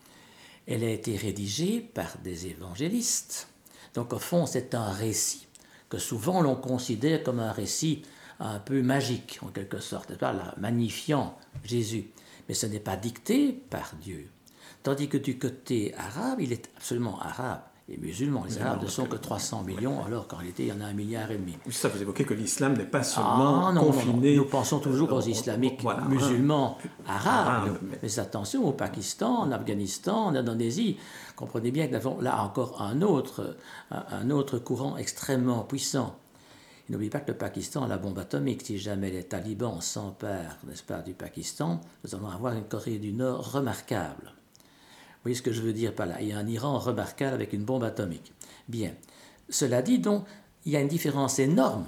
Elle 0.66 0.85
a 0.85 0.90
été 0.90 1.16
rédigée 1.16 1.81
par 1.81 2.18
des 2.24 2.46
évangélistes. 2.46 3.48
Donc 3.94 4.12
au 4.12 4.18
fond, 4.18 4.46
c'est 4.46 4.74
un 4.74 4.90
récit 4.90 5.46
que 5.88 5.98
souvent 5.98 6.40
l'on 6.40 6.57
considère 6.57 7.22
comme 7.22 7.40
un 7.40 7.52
récit 7.52 8.02
un 8.40 8.59
peu 8.59 8.83
magique, 8.83 9.38
en 9.42 9.48
quelque 9.48 9.79
sorte, 9.79 10.11
là, 10.20 10.55
magnifiant 10.59 11.38
Jésus. 11.64 12.11
Mais 12.48 12.55
ce 12.55 12.66
n'est 12.66 12.81
pas 12.81 12.96
dicté 12.96 13.52
par 13.52 13.94
Dieu. 13.96 14.29
Tandis 14.83 15.09
que 15.09 15.16
du 15.16 15.38
côté 15.38 15.94
arabe, 15.94 16.40
il 16.40 16.52
est 16.52 16.70
absolument 16.76 17.20
arabe. 17.20 17.62
Les 17.88 17.96
musulmans. 17.99 18.44
Les 18.49 18.59
Arabes 18.59 18.83
ne 18.83 18.88
sont 18.88 19.07
que 19.07 19.16
300 19.16 19.62
millions, 19.62 20.05
alors 20.05 20.27
qu'en 20.27 20.38
réalité, 20.38 20.64
il 20.64 20.68
y 20.68 20.72
en 20.72 20.81
a 20.81 20.87
un 20.87 20.92
milliard 20.92 21.31
et 21.31 21.37
demi. 21.37 21.57
Ça, 21.70 21.88
vous 21.88 22.03
évoquez 22.03 22.25
que 22.25 22.35
l'islam 22.35 22.77
n'est 22.77 22.85
pas 22.85 23.05
seulement 23.05 23.68
ah, 23.68 23.72
non, 23.72 23.85
confiné... 23.85 24.37
Nous 24.37 24.44
pensons 24.44 24.81
toujours 24.81 25.12
aux 25.12 25.22
islamiques 25.22 25.83
musulmans 26.09 26.79
arabes. 27.07 27.79
mais... 28.03 28.18
attention, 28.18 28.66
au 28.66 28.72
Pakistan, 28.72 29.42
en 29.42 29.53
Afghanistan, 29.53 30.27
en 30.27 30.35
Indonésie, 30.35 30.96
comprenez 31.37 31.70
bien 31.70 31.87
que 31.87 31.92
nous 31.92 31.96
avons 31.96 32.20
là 32.20 32.42
encore 32.42 32.83
un 32.83 33.03
autre, 33.03 33.57
un 33.90 34.31
autre 34.31 34.59
courant 34.59 34.96
extrêmement 34.96 35.62
puissant. 35.62 36.16
N'oubliez 36.88 37.11
pas 37.11 37.20
que 37.20 37.33
le 37.33 37.38
Pakistan 37.38 37.83
a 37.83 37.88
la 37.88 37.99
bombe 37.99 38.18
atomique. 38.18 38.62
Si 38.62 38.79
jamais 38.79 39.11
les 39.11 39.25
talibans 39.25 39.81
s'emparent, 39.81 40.59
n'est-ce 40.66 40.85
pas, 40.85 41.03
du 41.03 41.14
Pakistan, 41.14 41.81
nous 42.05 42.14
allons 42.14 42.29
avoir 42.29 42.53
une 42.53 42.64
Corée 42.64 42.99
du 42.99 43.12
Nord 43.12 43.53
remarquable. 43.53 44.36
Voyez 45.26 45.34
ce 45.34 45.42
que 45.42 45.50
je 45.50 45.60
veux 45.60 45.72
dire 45.72 45.92
par 45.92 46.06
là? 46.06 46.20
Il 46.20 46.28
y 46.28 46.32
a 46.32 46.38
un 46.38 46.46
Iran 46.46 46.78
remarquable 46.78 47.34
avec 47.34 47.52
une 47.52 47.64
bombe 47.64 47.82
atomique. 47.82 48.32
Bien. 48.68 48.94
Cela 49.48 49.82
dit, 49.82 49.98
donc, 49.98 50.24
il 50.64 50.70
y 50.70 50.76
a 50.76 50.80
une 50.80 50.86
différence 50.86 51.40
énorme 51.40 51.86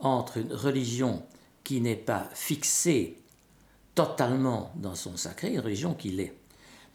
entre 0.00 0.38
une 0.38 0.52
religion 0.52 1.22
qui 1.62 1.80
n'est 1.80 1.94
pas 1.94 2.28
fixée 2.34 3.16
totalement 3.94 4.72
dans 4.74 4.96
son 4.96 5.16
sacré 5.16 5.50
et 5.50 5.54
une 5.54 5.60
religion 5.60 5.94
qui 5.94 6.08
l'est. 6.08 6.34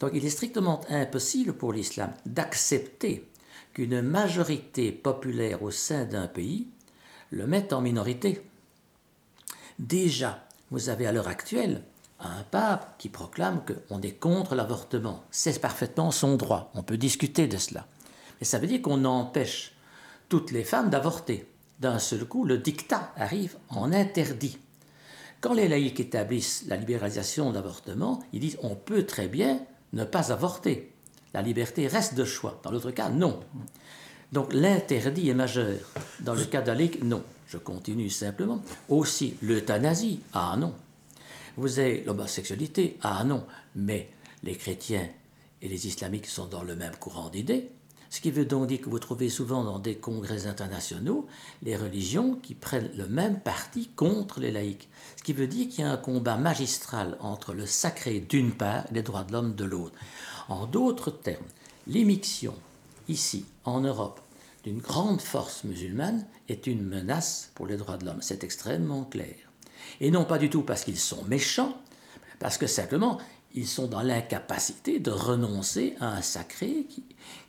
Donc 0.00 0.10
il 0.12 0.26
est 0.26 0.28
strictement 0.28 0.82
impossible 0.90 1.54
pour 1.54 1.72
l'islam 1.72 2.12
d'accepter 2.26 3.26
qu'une 3.72 4.02
majorité 4.02 4.92
populaire 4.92 5.62
au 5.62 5.70
sein 5.70 6.04
d'un 6.04 6.26
pays 6.26 6.66
le 7.30 7.46
mette 7.46 7.72
en 7.72 7.80
minorité. 7.80 8.42
Déjà, 9.78 10.46
vous 10.70 10.90
avez 10.90 11.06
à 11.06 11.12
l'heure 11.12 11.28
actuelle 11.28 11.84
un 12.20 12.42
pape 12.50 12.96
qui 12.98 13.08
proclame 13.08 13.62
qu'on 13.64 14.00
est 14.00 14.18
contre 14.18 14.54
l'avortement. 14.54 15.24
C'est 15.30 15.60
parfaitement 15.60 16.10
son 16.10 16.36
droit. 16.36 16.70
On 16.74 16.82
peut 16.82 16.96
discuter 16.96 17.46
de 17.46 17.56
cela. 17.56 17.86
Mais 18.40 18.46
ça 18.46 18.58
veut 18.58 18.66
dire 18.66 18.82
qu'on 18.82 19.04
empêche 19.04 19.74
toutes 20.28 20.50
les 20.50 20.64
femmes 20.64 20.90
d'avorter. 20.90 21.46
D'un 21.80 21.98
seul 21.98 22.24
coup, 22.24 22.44
le 22.44 22.58
dictat 22.58 23.12
arrive 23.16 23.56
en 23.68 23.92
interdit. 23.92 24.58
Quand 25.40 25.52
les 25.52 25.68
laïcs 25.68 26.00
établissent 26.00 26.64
la 26.68 26.76
libéralisation 26.76 27.50
de 27.50 27.56
l'avortement, 27.56 28.22
ils 28.32 28.40
disent 28.40 28.58
on 28.62 28.74
peut 28.74 29.04
très 29.04 29.28
bien 29.28 29.60
ne 29.92 30.04
pas 30.04 30.32
avorter. 30.32 30.92
La 31.34 31.42
liberté 31.42 31.86
reste 31.88 32.14
de 32.14 32.24
choix. 32.24 32.60
Dans 32.62 32.70
l'autre 32.70 32.92
cas, 32.92 33.10
non. 33.10 33.40
Donc 34.32 34.52
l'interdit 34.52 35.28
est 35.28 35.34
majeur. 35.34 35.78
Dans 36.20 36.34
le 36.34 36.44
cas 36.44 36.62
d'Alik, 36.62 37.02
non. 37.02 37.22
Je 37.46 37.58
continue 37.58 38.08
simplement. 38.08 38.62
Aussi 38.88 39.36
l'euthanasie, 39.42 40.20
ah 40.32 40.56
non. 40.58 40.74
Vous 41.56 41.78
avez 41.78 42.02
l'homosexualité 42.04 42.98
Ah 43.02 43.22
non, 43.24 43.44
mais 43.76 44.10
les 44.42 44.56
chrétiens 44.56 45.08
et 45.62 45.68
les 45.68 45.86
islamiques 45.86 46.26
sont 46.26 46.46
dans 46.46 46.64
le 46.64 46.74
même 46.74 46.96
courant 46.96 47.28
d'idées. 47.28 47.70
Ce 48.10 48.20
qui 48.20 48.30
veut 48.30 48.44
donc 48.44 48.68
dire 48.68 48.80
que 48.80 48.88
vous 48.88 48.98
trouvez 48.98 49.28
souvent 49.28 49.64
dans 49.64 49.78
des 49.78 49.96
congrès 49.96 50.46
internationaux 50.46 51.26
les 51.62 51.76
religions 51.76 52.36
qui 52.36 52.54
prennent 52.54 52.90
le 52.96 53.08
même 53.08 53.40
parti 53.40 53.88
contre 53.88 54.38
les 54.40 54.52
laïcs. 54.52 54.88
Ce 55.16 55.22
qui 55.22 55.32
veut 55.32 55.48
dire 55.48 55.68
qu'il 55.68 55.80
y 55.80 55.86
a 55.86 55.90
un 55.90 55.96
combat 55.96 56.36
magistral 56.36 57.16
entre 57.20 57.54
le 57.54 57.66
sacré 57.66 58.20
d'une 58.20 58.52
part 58.52 58.86
et 58.90 58.94
les 58.94 59.02
droits 59.02 59.24
de 59.24 59.32
l'homme 59.32 59.54
de 59.54 59.64
l'autre. 59.64 59.96
En 60.48 60.66
d'autres 60.66 61.10
termes, 61.10 61.42
l'émission 61.86 62.54
ici, 63.08 63.46
en 63.64 63.80
Europe, 63.80 64.20
d'une 64.64 64.78
grande 64.78 65.20
force 65.20 65.64
musulmane 65.64 66.26
est 66.48 66.66
une 66.66 66.84
menace 66.84 67.50
pour 67.54 67.66
les 67.66 67.76
droits 67.76 67.96
de 67.96 68.06
l'homme. 68.06 68.22
C'est 68.22 68.44
extrêmement 68.44 69.04
clair. 69.04 69.34
Et 70.00 70.10
non 70.10 70.24
pas 70.24 70.38
du 70.38 70.50
tout 70.50 70.62
parce 70.62 70.84
qu'ils 70.84 70.98
sont 70.98 71.24
méchants, 71.24 71.76
parce 72.38 72.58
que 72.58 72.66
simplement, 72.66 73.18
ils 73.54 73.68
sont 73.68 73.86
dans 73.86 74.02
l'incapacité 74.02 74.98
de 74.98 75.10
renoncer 75.10 75.94
à 76.00 76.08
un 76.08 76.22
sacré 76.22 76.86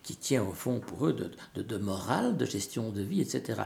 qui, 0.03 0.15
tient 0.15 0.43
au 0.43 0.51
fond 0.51 0.79
pour 0.79 1.07
eux 1.07 1.13
de, 1.13 1.61
de, 1.61 1.77
morale, 1.77 2.37
de 2.37 2.45
gestion 2.45 2.91
de 2.91 3.01
vie, 3.01 3.21
etc. 3.21 3.63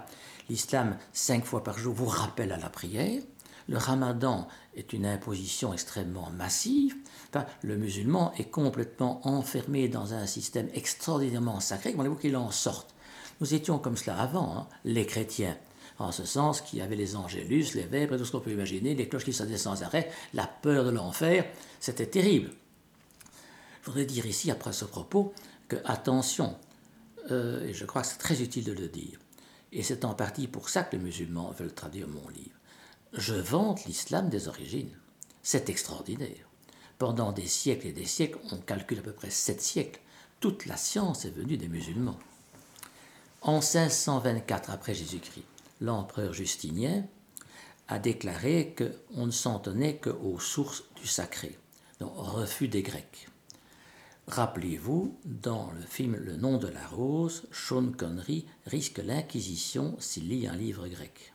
L'islam, 0.49 0.97
cinq 1.13 1.45
fois 1.45 1.63
par 1.63 1.77
jour, 1.77 1.93
vous 1.93 2.05
rappelle 2.05 2.51
à 2.53 2.57
la 2.57 2.69
prière. 2.69 3.21
Le 3.67 3.77
ramadan 3.77 4.47
est 4.75 4.93
une 4.93 5.05
imposition 5.05 5.73
extrêmement 5.73 6.29
massive. 6.31 6.95
le 7.61 7.77
musulman 7.77 8.33
est 8.37 8.49
complètement 8.49 9.19
enfermé 9.27 9.89
dans 9.89 10.13
un 10.13 10.25
système 10.25 10.69
extraordinairement 10.73 11.59
sacré. 11.59 11.91
Comment 11.91 12.03
voulez-vous 12.03 12.21
qu'il 12.21 12.37
en 12.37 12.51
sorte? 12.51 12.95
Nous 13.41 13.53
étions 13.53 13.77
comme 13.77 13.97
cela 13.97 14.17
avant, 14.17 14.57
hein, 14.57 14.67
les 14.85 15.05
chrétiens 15.05 15.55
en 15.99 16.11
ce 16.11 16.25
sens 16.25 16.61
qu'il 16.61 16.79
y 16.79 16.81
avait 16.81 16.95
les 16.95 17.15
angélus, 17.15 17.75
les 17.75 17.83
vêpres, 17.83 18.17
tout 18.17 18.25
ce 18.25 18.31
qu'on 18.31 18.39
peut 18.39 18.51
imaginer, 18.51 18.95
les 18.95 19.09
cloches 19.09 19.25
qui 19.25 19.33
sonnaient 19.33 19.57
sans 19.57 19.83
arrêt, 19.83 20.09
la 20.33 20.47
peur 20.47 20.85
de 20.85 20.89
l'enfer, 20.89 21.45
c'était 21.79 22.07
terrible. 22.07 22.51
Je 23.81 23.87
voudrais 23.87 24.05
dire 24.05 24.25
ici, 24.25 24.49
après 24.49 24.73
ce 24.73 24.85
propos, 24.85 25.33
que 25.67 25.75
attention, 25.85 26.57
euh, 27.31 27.65
et 27.67 27.73
je 27.73 27.85
crois 27.85 28.01
que 28.01 28.07
c'est 28.07 28.17
très 28.17 28.41
utile 28.41 28.63
de 28.63 28.71
le 28.71 28.87
dire, 28.87 29.19
et 29.71 29.83
c'est 29.83 30.05
en 30.05 30.13
partie 30.13 30.47
pour 30.47 30.69
ça 30.69 30.83
que 30.83 30.95
les 30.95 31.03
musulmans 31.03 31.51
veulent 31.51 31.73
traduire 31.73 32.07
mon 32.07 32.27
livre. 32.29 32.57
Je 33.13 33.35
vante 33.35 33.85
l'islam 33.85 34.29
des 34.29 34.47
origines. 34.47 34.95
C'est 35.43 35.69
extraordinaire. 35.69 36.47
Pendant 36.97 37.31
des 37.31 37.47
siècles 37.47 37.87
et 37.87 37.91
des 37.91 38.05
siècles, 38.05 38.39
on 38.51 38.57
calcule 38.57 38.99
à 38.99 39.01
peu 39.01 39.13
près 39.13 39.29
sept 39.29 39.61
siècles, 39.61 40.01
toute 40.39 40.65
la 40.65 40.77
science 40.77 41.25
est 41.25 41.31
venue 41.31 41.57
des 41.57 41.67
musulmans. 41.67 42.19
En 43.41 43.59
1524 43.59 44.69
après 44.69 44.93
Jésus-Christ, 44.93 45.45
l'empereur 45.81 46.33
Justinien 46.33 47.05
a 47.87 47.99
déclaré 47.99 48.75
qu'on 48.77 49.25
ne 49.25 49.31
s'en 49.31 49.59
tenait 49.59 49.97
qu'aux 49.97 50.39
sources 50.39 50.83
du 50.95 51.07
sacré, 51.07 51.57
donc 51.99 52.13
refus 52.15 52.67
des 52.67 52.83
Grecs. 52.83 53.27
Rappelez-vous, 54.27 55.17
dans 55.25 55.71
le 55.71 55.81
film 55.81 56.15
Le 56.15 56.35
nom 56.35 56.57
de 56.57 56.67
la 56.67 56.85
rose, 56.85 57.47
Sean 57.51 57.91
Connery 57.91 58.45
risque 58.67 58.99
l'inquisition 58.99 59.95
s'il 59.99 60.29
lit 60.29 60.47
un 60.47 60.55
livre 60.55 60.87
grec. 60.87 61.33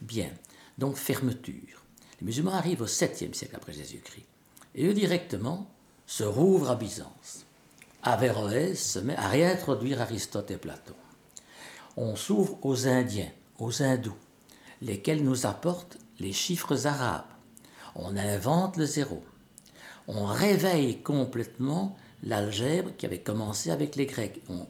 Bien, 0.00 0.30
donc 0.78 0.96
fermeture. 0.96 1.84
Les 2.20 2.26
musulmans 2.26 2.54
arrivent 2.54 2.82
au 2.82 2.86
7e 2.86 3.34
siècle 3.34 3.54
après 3.54 3.72
Jésus-Christ, 3.72 4.26
et 4.74 4.86
eux 4.88 4.94
directement 4.94 5.70
se 6.06 6.24
rouvrent 6.24 6.70
à 6.70 6.74
Byzance. 6.74 7.46
Averroès 8.02 8.74
se 8.74 8.98
met 8.98 9.14
à 9.14 9.28
réintroduire 9.28 10.00
Aristote 10.00 10.50
et 10.50 10.56
Platon. 10.56 10.96
On 11.96 12.16
s'ouvre 12.16 12.58
aux 12.62 12.88
Indiens, 12.88 13.30
aux 13.58 13.82
hindous, 13.82 14.16
lesquels 14.80 15.24
nous 15.24 15.46
apportent 15.46 15.98
les 16.18 16.32
chiffres 16.32 16.86
arabes. 16.86 17.24
On 17.94 18.16
invente 18.16 18.76
le 18.76 18.86
zéro. 18.86 19.22
On 20.08 20.24
réveille 20.26 21.02
complètement 21.02 21.96
l'algèbre 22.22 22.90
qui 22.96 23.06
avait 23.06 23.20
commencé 23.20 23.70
avec 23.70 23.96
les 23.96 24.06
Grecs. 24.06 24.40
On, 24.48 24.66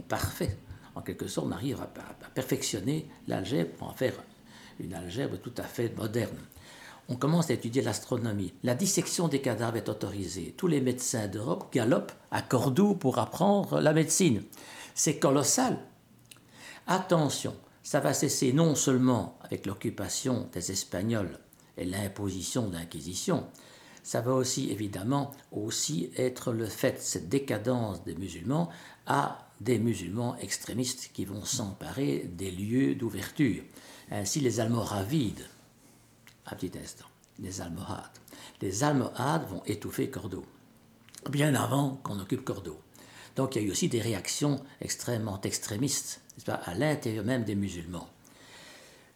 parfait. 0.00 0.56
En 0.94 1.00
quelque 1.00 1.26
sorte, 1.26 1.48
on 1.48 1.52
arrive 1.52 1.80
à, 1.80 1.90
perfectionner 2.34 3.08
l'algèbre 3.26 3.72
pour 3.76 3.88
en 3.88 3.94
faire 3.94 4.14
une 4.80 4.94
algèbre 4.94 5.36
tout 5.38 5.52
à 5.58 5.62
fait 5.62 5.94
moderne. 5.96 6.36
On 7.08 7.16
commence 7.16 7.50
à 7.50 7.54
étudier 7.54 7.82
l'astronomie. 7.82 8.54
La 8.62 8.74
dissection 8.74 9.28
des 9.28 9.40
cadavres 9.40 9.76
est 9.76 9.88
autorisée. 9.88 10.54
Tous 10.56 10.66
les 10.66 10.80
médecins 10.80 11.28
d'Europe 11.28 11.72
galopent 11.72 12.12
à 12.30 12.40
Cordoue 12.40 12.94
pour 12.94 13.18
apprendre 13.18 13.80
la 13.80 13.92
médecine. 13.92 14.42
C'est 14.94 15.18
colossal. 15.18 15.78
Attention, 16.86 17.54
ça 17.84 18.00
va 18.00 18.14
cesser 18.14 18.52
non 18.52 18.74
seulement 18.74 19.38
avec 19.42 19.66
l'occupation 19.66 20.48
des 20.52 20.72
Espagnols 20.72 21.38
et 21.76 21.84
l'imposition 21.84 22.68
d'inquisition, 22.68 23.46
ça 24.02 24.22
va 24.22 24.32
aussi 24.32 24.70
évidemment 24.70 25.32
aussi 25.52 26.10
être 26.16 26.52
le 26.52 26.66
fait, 26.66 27.00
cette 27.00 27.28
décadence 27.28 28.02
des 28.02 28.14
musulmans, 28.14 28.70
à 29.06 29.50
des 29.60 29.78
musulmans 29.78 30.36
extrémistes 30.38 31.10
qui 31.12 31.26
vont 31.26 31.44
s'emparer 31.44 32.30
des 32.32 32.50
lieux 32.50 32.94
d'ouverture. 32.94 33.62
Ainsi 34.10 34.40
les 34.40 34.60
Almoravides, 34.60 35.46
un 36.46 36.56
petit 36.56 36.72
instant, 36.82 37.06
les 37.38 37.60
Almohades. 37.60 38.18
Les 38.62 38.82
Almohades 38.82 39.48
vont 39.48 39.62
étouffer 39.66 40.08
Cordoue, 40.08 40.46
bien 41.30 41.54
avant 41.54 42.00
qu'on 42.02 42.18
occupe 42.18 42.44
Cordoue. 42.44 42.78
Donc 43.36 43.56
il 43.56 43.62
y 43.62 43.64
a 43.64 43.68
eu 43.68 43.70
aussi 43.70 43.88
des 43.88 44.00
réactions 44.00 44.62
extrêmement 44.80 45.40
extrémistes 45.42 46.23
à 46.48 46.74
l'intérieur 46.74 47.24
même 47.24 47.44
des 47.44 47.54
musulmans. 47.54 48.08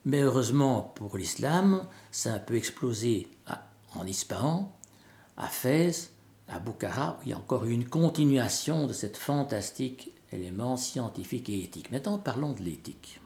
Mais 0.04 0.22
heureusement 0.22 0.92
pour 0.94 1.16
l'islam, 1.18 1.86
ça 2.10 2.32
a 2.32 2.36
un 2.36 2.38
peu 2.38 2.56
explosé 2.56 3.28
en 3.94 4.06
Ispahan, 4.06 4.72
à 5.36 5.48
Fès, 5.48 6.12
à 6.48 6.58
Boukhara, 6.58 7.18
où 7.18 7.22
il 7.24 7.30
y 7.30 7.32
a 7.32 7.38
encore 7.38 7.64
une 7.64 7.88
continuation 7.88 8.86
de 8.86 8.92
cette 8.92 9.16
fantastique 9.16 10.12
élément 10.32 10.76
scientifique 10.76 11.48
et 11.48 11.62
éthique. 11.62 11.90
Maintenant, 11.90 12.18
parlons 12.18 12.52
de 12.52 12.62
l'éthique. 12.62 13.20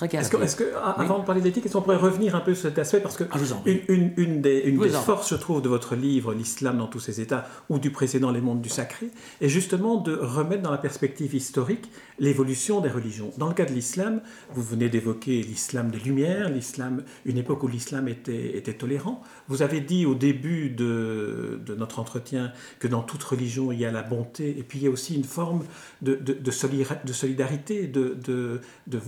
Regardez. 0.00 0.26
Est-ce 0.44 0.56
que, 0.56 0.64
avant 0.96 1.18
de 1.20 1.24
parler 1.24 1.40
d'éthique, 1.40 1.64
est-ce 1.66 1.72
qu'on 1.74 1.82
pourrait 1.82 1.96
revenir 1.96 2.36
un 2.36 2.40
peu 2.40 2.54
sur 2.54 2.68
cet 2.68 2.78
aspect? 2.78 3.00
Parce 3.00 3.16
que 3.16 3.24
Ah, 3.30 3.38
une, 3.64 3.80
une- 3.88 4.12
une 4.16 4.40
des, 4.42 4.58
une 4.66 4.76
forces, 4.90 5.30
je 5.30 5.36
trouve, 5.36 5.62
de 5.62 5.68
votre 5.68 5.94
livre, 5.96 6.34
L'islam 6.34 6.78
dans 6.78 6.86
tous 6.86 7.00
ses 7.00 7.20
états, 7.20 7.46
ou 7.70 7.78
du 7.78 7.90
précédent, 7.90 8.30
Les 8.30 8.40
mondes 8.40 8.60
du 8.60 8.68
sacré, 8.68 9.08
est 9.40 9.48
justement 9.48 9.96
de 9.96 10.14
remettre 10.14 10.62
dans 10.62 10.70
la 10.70 10.78
perspective 10.78 11.34
historique 11.34 11.90
l'évolution 12.18 12.80
des 12.80 12.88
religions. 12.90 13.30
Dans 13.38 13.48
le 13.48 13.54
cas 13.54 13.64
de 13.64 13.72
l'islam, 13.72 14.20
vous 14.54 14.62
venez 14.62 14.88
d'évoquer 14.88 15.42
l'islam 15.42 15.90
des 15.90 15.98
Lumières, 15.98 16.48
l'islam, 16.50 17.02
une 17.24 17.38
époque 17.38 17.62
où 17.62 17.68
l'islam 17.68 18.08
était, 18.08 18.56
était 18.56 18.72
tolérant. 18.74 19.22
Vous 19.48 19.62
avez 19.62 19.80
dit 19.80 20.06
au 20.06 20.14
début 20.14 20.70
de, 20.70 21.60
de 21.64 21.74
notre 21.74 21.98
entretien 22.00 22.52
que 22.78 22.88
dans 22.88 23.02
toute 23.02 23.22
religion, 23.22 23.72
il 23.72 23.80
y 23.80 23.84
a 23.84 23.92
la 23.92 24.02
bonté, 24.02 24.50
et 24.58 24.62
puis 24.62 24.78
il 24.78 24.84
y 24.84 24.88
a 24.88 24.90
aussi 24.90 25.14
une 25.14 25.24
forme 25.24 25.64
de, 26.02 26.18
solidarité, 26.52 27.86
de, 27.86 28.16
de, 28.24 28.60
de, 28.86 29.00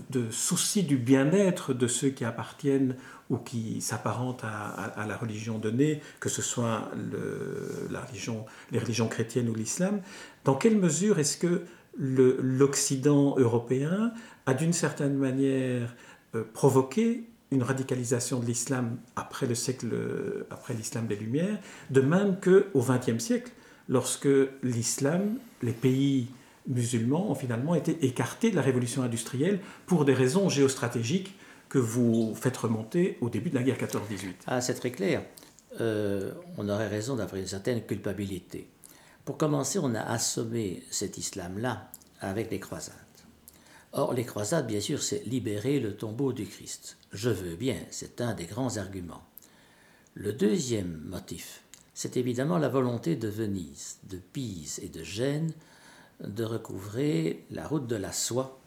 du 0.82 0.96
bien-être 0.96 1.74
de 1.74 1.86
ceux 1.86 2.10
qui 2.10 2.24
appartiennent 2.24 2.96
ou 3.30 3.36
qui 3.36 3.80
s'apparentent 3.80 4.44
à, 4.44 5.04
la 5.06 5.16
religion 5.16 5.58
donnée, 5.58 6.00
que 6.20 6.28
ce 6.28 6.42
soit 6.42 6.90
la 7.90 8.00
religion, 8.00 8.46
les 8.72 8.78
religions 8.78 9.08
chrétiennes 9.08 9.48
ou 9.48 9.54
l'islam. 9.54 10.00
Dans 10.44 10.54
quelle 10.54 10.78
mesure 10.78 11.18
est-ce 11.18 11.36
que 11.36 11.64
l'Occident 11.98 13.36
européen 13.38 14.12
a 14.46 14.54
d'une 14.54 14.72
certaine 14.72 15.14
manière 15.14 15.94
euh, 16.34 16.44
provoqué 16.54 17.24
une 17.50 17.62
radicalisation 17.62 18.40
de 18.40 18.46
l'islam 18.46 18.98
après 19.16 19.46
le 19.46 19.54
siècle, 19.54 19.88
après 20.50 20.74
l'islam 20.74 21.06
des 21.06 21.16
Lumières, 21.16 21.58
de 21.90 22.00
même 22.00 22.38
que 22.38 22.66
au 22.74 22.82
XXe 22.82 23.18
siècle, 23.18 23.50
lorsque 23.88 24.28
l'islam, 24.62 25.38
les 25.62 25.72
pays 25.72 26.28
musulmans 26.68 27.30
ont 27.30 27.34
finalement 27.34 27.74
été 27.74 28.04
écartés 28.04 28.50
de 28.50 28.56
la 28.56 28.62
révolution 28.62 29.02
industrielle 29.02 29.60
pour 29.86 30.04
des 30.04 30.14
raisons 30.14 30.48
géostratégiques 30.48 31.34
que 31.68 31.78
vous 31.78 32.34
faites 32.34 32.56
remonter 32.56 33.18
au 33.20 33.28
début 33.28 33.50
de 33.50 33.56
la 33.56 33.62
guerre 33.62 33.78
14-18. 33.78 34.34
Ah, 34.46 34.60
c'est 34.60 34.74
très 34.74 34.90
clair. 34.90 35.22
Euh, 35.80 36.32
on 36.56 36.68
aurait 36.68 36.88
raison 36.88 37.16
d'avoir 37.16 37.40
une 37.40 37.46
certaine 37.46 37.82
culpabilité. 37.82 38.68
Pour 39.24 39.36
commencer, 39.36 39.78
on 39.78 39.94
a 39.94 40.00
assommé 40.00 40.82
cet 40.90 41.18
islam-là 41.18 41.90
avec 42.20 42.50
les 42.50 42.60
croisades. 42.60 42.94
Or, 43.92 44.14
les 44.14 44.24
croisades, 44.24 44.66
bien 44.66 44.80
sûr, 44.80 45.02
c'est 45.02 45.24
libérer 45.26 45.80
le 45.80 45.96
tombeau 45.96 46.32
du 46.32 46.46
Christ. 46.46 46.96
Je 47.12 47.30
veux 47.30 47.56
bien, 47.56 47.76
c'est 47.90 48.20
un 48.20 48.34
des 48.34 48.44
grands 48.44 48.76
arguments. 48.76 49.22
Le 50.14 50.32
deuxième 50.32 51.02
motif, 51.06 51.62
c'est 51.94 52.16
évidemment 52.16 52.58
la 52.58 52.68
volonté 52.68 53.16
de 53.16 53.28
Venise, 53.28 53.98
de 54.08 54.18
Pise 54.18 54.80
et 54.82 54.88
de 54.88 55.02
Gênes 55.02 55.52
de 56.20 56.44
recouvrer 56.44 57.44
la 57.50 57.66
route 57.66 57.86
de 57.86 57.96
la 57.96 58.12
soie 58.12 58.58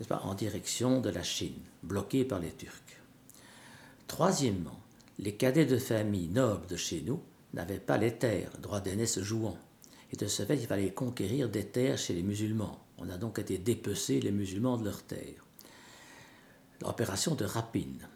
n'est-ce 0.00 0.08
pas, 0.08 0.22
en 0.24 0.34
direction 0.34 1.00
de 1.00 1.10
la 1.10 1.22
Chine, 1.22 1.60
bloquée 1.82 2.24
par 2.24 2.38
les 2.38 2.52
Turcs. 2.52 2.72
Troisièmement, 4.06 4.80
les 5.18 5.34
cadets 5.34 5.66
de 5.66 5.76
famille 5.76 6.28
nobles 6.28 6.66
de 6.66 6.76
chez 6.76 7.02
nous 7.02 7.22
n'avaient 7.52 7.78
pas 7.78 7.98
les 7.98 8.16
terres, 8.16 8.50
droit 8.62 8.80
d'aînesse 8.80 9.20
jouant. 9.20 9.58
Et 10.10 10.16
de 10.16 10.26
ce 10.26 10.44
fait, 10.44 10.56
il 10.56 10.66
fallait 10.66 10.92
conquérir 10.92 11.50
des 11.50 11.66
terres 11.66 11.98
chez 11.98 12.14
les 12.14 12.22
musulmans. 12.22 12.82
On 12.96 13.10
a 13.10 13.18
donc 13.18 13.38
été 13.38 13.58
dépecer 13.58 14.20
les 14.20 14.32
musulmans 14.32 14.78
de 14.78 14.84
leurs 14.84 15.02
terres. 15.02 15.44
L'opération 16.80 17.34
de 17.34 17.44
rapine. 17.44 18.08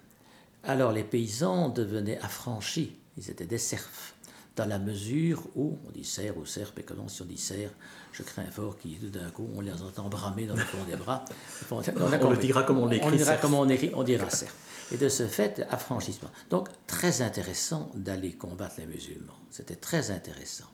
Alors 0.62 0.92
les 0.92 1.05
paysans 1.05 1.68
devenaient 1.68 2.18
affranchis, 2.18 2.96
ils 3.18 3.31
étaient 3.31 3.44
des 3.44 3.59
serfs, 3.59 4.13
dans 4.56 4.66
la 4.66 4.78
mesure 4.78 5.42
où, 5.56 5.78
on 5.86 5.90
dit 5.90 6.04
serf 6.04 6.36
ou 6.36 6.46
serpe, 6.46 6.78
et 6.78 6.82
comment 6.82 7.08
si 7.08 7.22
on 7.22 7.24
dit 7.24 7.38
serf, 7.38 7.72
je 8.12 8.22
crains 8.22 8.50
fort 8.50 8.78
qu'il 8.78 8.98
tout 8.98 9.08
d'un 9.08 9.30
coup 9.30 9.48
on 9.54 9.60
les 9.60 9.82
entend 9.82 10.08
bramer 10.08 10.46
dans 10.46 10.54
le 10.54 10.60
fond 10.60 10.84
des 10.88 10.96
bras. 10.96 11.24
On, 11.70 11.82
On 12.22 12.30
le 12.30 12.36
dira 12.36 12.62
comme 12.62 12.78
on 12.78 12.86
l'écrit, 12.86 13.08
On 13.08 13.16
dira 13.16 13.36
comme 13.36 13.54
on 13.54 13.68
écrit, 13.68 13.90
on 13.94 14.02
dira 14.02 14.30
serf. 14.30 14.54
Et 14.92 14.96
de 14.96 15.08
ce 15.08 15.26
fait, 15.26 15.66
affranchissement. 15.70 16.30
Donc, 16.50 16.68
très 16.86 17.22
intéressant 17.22 17.90
d'aller 17.94 18.32
combattre 18.32 18.76
les 18.78 18.86
musulmans. 18.86 19.32
C'était 19.50 19.76
très 19.76 20.10
intéressant. 20.10 20.66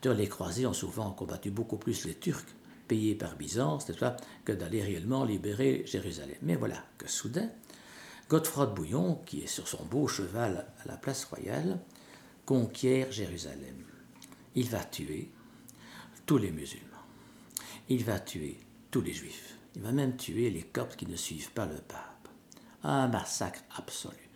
D'ailleurs, 0.00 0.16
les 0.16 0.28
croisés 0.28 0.64
ont 0.66 0.72
souvent 0.72 1.10
combattu 1.10 1.50
beaucoup 1.50 1.76
plus 1.76 2.04
les 2.04 2.14
Turcs, 2.14 2.46
payés 2.86 3.14
par 3.14 3.36
Byzance, 3.36 3.88
n'est-ce 3.88 3.98
pas, 3.98 4.16
que 4.44 4.52
d'aller 4.52 4.82
réellement 4.82 5.24
libérer 5.24 5.82
Jérusalem. 5.86 6.36
Mais 6.42 6.54
voilà 6.54 6.82
que 6.96 7.08
soudain, 7.08 7.50
Godefroy 8.28 8.66
de 8.66 8.74
Bouillon, 8.74 9.20
qui 9.26 9.42
est 9.42 9.48
sur 9.48 9.66
son 9.68 9.84
beau 9.84 10.06
cheval 10.06 10.66
à 10.84 10.88
la 10.88 10.96
place 10.96 11.24
royale, 11.24 11.80
conquiert 12.48 13.12
Jérusalem. 13.12 13.84
Il 14.54 14.70
va 14.70 14.82
tuer 14.82 15.30
tous 16.24 16.38
les 16.38 16.50
musulmans. 16.50 17.04
Il 17.90 18.04
va 18.04 18.18
tuer 18.18 18.58
tous 18.90 19.02
les 19.02 19.12
juifs. 19.12 19.58
Il 19.76 19.82
va 19.82 19.92
même 19.92 20.16
tuer 20.16 20.48
les 20.48 20.62
coptes 20.62 20.96
qui 20.96 21.04
ne 21.04 21.14
suivent 21.14 21.52
pas 21.52 21.66
le 21.66 21.76
pape. 21.76 22.28
Un 22.82 23.08
massacre 23.08 23.60
absolu. 23.76 24.30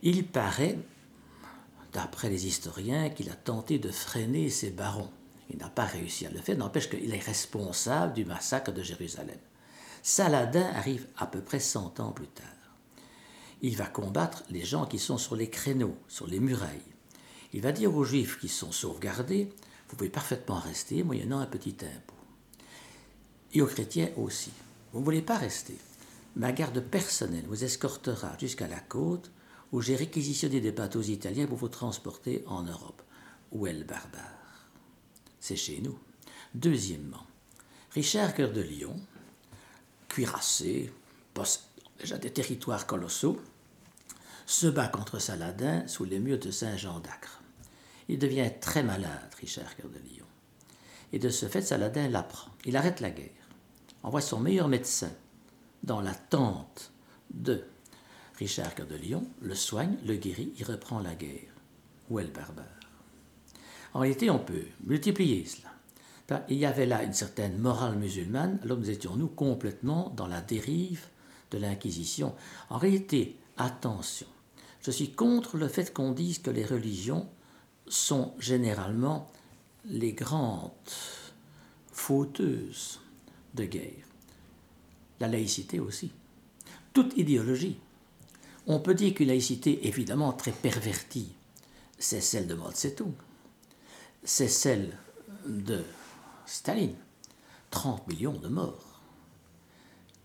Il 0.00 0.26
paraît, 0.26 0.78
d'après 1.92 2.30
les 2.30 2.46
historiens, 2.46 3.10
qu'il 3.10 3.28
a 3.28 3.34
tenté 3.34 3.78
de 3.78 3.90
freiner 3.90 4.48
ses 4.48 4.70
barons. 4.70 5.12
Il 5.50 5.58
n'a 5.58 5.68
pas 5.68 5.84
réussi 5.84 6.24
à 6.24 6.30
le 6.30 6.40
faire, 6.40 6.56
n'empêche 6.56 6.88
qu'il 6.88 7.12
est 7.12 7.18
responsable 7.18 8.14
du 8.14 8.24
massacre 8.24 8.72
de 8.72 8.82
Jérusalem. 8.82 9.40
Saladin 10.02 10.70
arrive 10.74 11.06
à 11.18 11.26
peu 11.26 11.42
près 11.42 11.60
100 11.60 12.00
ans 12.00 12.12
plus 12.12 12.28
tard. 12.28 12.46
Il 13.60 13.76
va 13.76 13.84
combattre 13.84 14.44
les 14.48 14.64
gens 14.64 14.86
qui 14.86 14.98
sont 14.98 15.18
sur 15.18 15.36
les 15.36 15.50
créneaux, 15.50 15.98
sur 16.08 16.26
les 16.26 16.40
murailles. 16.40 16.94
Il 17.52 17.62
va 17.62 17.72
dire 17.72 17.94
aux 17.94 18.04
juifs 18.04 18.38
qui 18.38 18.48
sont 18.48 18.72
sauvegardés, 18.72 19.48
vous 19.88 19.96
pouvez 19.96 20.10
parfaitement 20.10 20.58
rester 20.58 21.02
moyennant 21.02 21.40
un 21.40 21.46
petit 21.46 21.76
impôt. 21.82 22.14
Et 23.54 23.62
aux 23.62 23.66
chrétiens 23.66 24.10
aussi. 24.16 24.50
Vous 24.92 25.00
ne 25.00 25.04
voulez 25.04 25.22
pas 25.22 25.38
rester. 25.38 25.76
Ma 26.36 26.52
garde 26.52 26.80
personnelle 26.80 27.46
vous 27.46 27.64
escortera 27.64 28.36
jusqu'à 28.38 28.68
la 28.68 28.80
côte 28.80 29.30
où 29.72 29.80
j'ai 29.80 29.96
réquisitionné 29.96 30.60
des 30.60 30.72
bateaux 30.72 31.02
italiens 31.02 31.46
pour 31.46 31.58
vous 31.58 31.68
transporter 31.68 32.44
en 32.46 32.62
Europe. 32.62 33.02
Où 33.52 33.66
est 33.66 33.72
le 33.72 33.84
barbare 33.84 34.68
C'est 35.40 35.56
chez 35.56 35.80
nous. 35.80 35.98
Deuxièmement, 36.54 37.26
Richard 37.92 38.34
Cœur 38.34 38.52
de 38.52 38.62
Lion, 38.62 38.96
cuirassé, 40.08 40.92
possède 41.34 41.62
déjà 41.98 42.18
des 42.18 42.32
territoires 42.32 42.86
colossaux, 42.86 43.38
se 44.48 44.66
bat 44.66 44.88
contre 44.88 45.18
Saladin 45.18 45.86
sous 45.86 46.04
les 46.04 46.18
murs 46.18 46.38
de 46.38 46.50
Saint-Jean 46.50 47.00
d'Acre. 47.00 47.42
Il 48.08 48.18
devient 48.18 48.50
très 48.62 48.82
malade, 48.82 49.30
Richard 49.38 49.76
Cœur 49.76 49.90
de 49.90 49.98
Lion. 49.98 50.24
Et 51.12 51.18
de 51.18 51.28
ce 51.28 51.44
fait, 51.46 51.60
Saladin 51.60 52.08
l'apprend. 52.08 52.50
Il 52.64 52.74
arrête 52.74 53.00
la 53.00 53.10
guerre, 53.10 53.28
envoie 54.02 54.22
son 54.22 54.40
meilleur 54.40 54.68
médecin 54.68 55.12
dans 55.82 56.00
la 56.00 56.14
tente 56.14 56.92
de 57.30 57.62
Richard 58.38 58.74
Cœur 58.74 58.86
de 58.86 58.96
Lion, 58.96 59.22
le 59.42 59.54
soigne, 59.54 59.98
le 60.06 60.14
guérit, 60.14 60.54
il 60.56 60.64
reprend 60.64 61.00
la 61.00 61.14
guerre. 61.14 61.52
Où 62.08 62.18
est 62.18 62.24
le 62.24 62.30
barbare? 62.30 62.64
En 63.92 64.00
réalité, 64.00 64.30
on 64.30 64.38
peut 64.38 64.64
multiplier 64.82 65.44
cela. 65.44 66.44
Il 66.48 66.56
y 66.56 66.64
avait 66.64 66.86
là 66.86 67.02
une 67.02 67.12
certaine 67.12 67.58
morale 67.58 67.98
musulmane, 67.98 68.58
alors 68.62 68.78
nous 68.78 68.88
étions, 68.88 69.14
nous, 69.14 69.28
complètement 69.28 70.08
dans 70.16 70.26
la 70.26 70.40
dérive 70.40 71.04
de 71.50 71.58
l'Inquisition. 71.58 72.34
En 72.70 72.78
réalité, 72.78 73.36
attention, 73.58 74.26
je 74.82 74.90
suis 74.90 75.12
contre 75.12 75.56
le 75.56 75.68
fait 75.68 75.92
qu'on 75.92 76.12
dise 76.12 76.38
que 76.38 76.50
les 76.50 76.64
religions 76.64 77.28
sont 77.86 78.34
généralement 78.38 79.30
les 79.84 80.12
grandes 80.12 80.70
fauteuses 81.92 83.00
de 83.54 83.64
guerre. 83.64 84.06
La 85.20 85.28
laïcité 85.28 85.80
aussi. 85.80 86.12
Toute 86.92 87.16
idéologie. 87.16 87.78
On 88.66 88.80
peut 88.80 88.94
dire 88.94 89.14
qu'une 89.14 89.28
laïcité 89.28 89.86
évidemment 89.88 90.32
très 90.32 90.52
pervertie, 90.52 91.32
c'est 91.98 92.20
celle 92.20 92.46
de 92.46 92.54
Mao 92.54 92.70
Tse-tung, 92.70 93.14
c'est 94.22 94.48
celle 94.48 94.96
de 95.46 95.82
Staline. 96.46 96.94
30 97.70 98.08
millions 98.08 98.38
de 98.38 98.48
morts. 98.48 99.00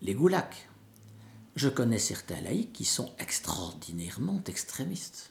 Les 0.02 0.14
goulags. 0.14 0.54
Je 1.56 1.68
connais 1.68 1.98
certains 1.98 2.40
laïcs 2.40 2.72
qui 2.72 2.84
sont 2.84 3.12
extraordinairement 3.18 4.42
extrémistes, 4.46 5.30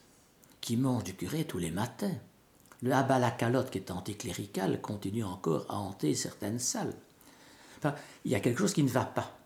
qui 0.62 0.78
mangent 0.78 1.04
du 1.04 1.14
curé 1.14 1.44
tous 1.44 1.58
les 1.58 1.72
matins. 1.72 2.16
Le 2.82 2.94
abat 2.94 3.20
la 3.20 3.32
calotte 3.32 3.70
qui 3.70 3.80
est 3.80 3.92
anticlérical 3.92 4.80
continue 4.80 5.26
encore 5.26 5.66
à 5.68 5.76
hanter 5.76 6.16
certaines 6.16 6.60
salles. 6.60 6.96
Enfin, 7.78 7.96
il 8.24 8.32
y 8.32 8.36
a 8.36 8.40
quelque 8.40 8.60
chose 8.60 8.74
qui 8.74 8.84
ne 8.84 8.90
va 8.90 9.04
pas. 9.04 9.38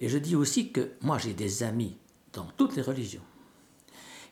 Et 0.00 0.08
je 0.08 0.16
dis 0.16 0.34
aussi 0.34 0.72
que 0.72 0.92
moi 1.02 1.18
j'ai 1.18 1.34
des 1.34 1.62
amis 1.62 1.96
dans 2.32 2.46
toutes 2.56 2.76
les 2.76 2.82
religions. 2.82 3.22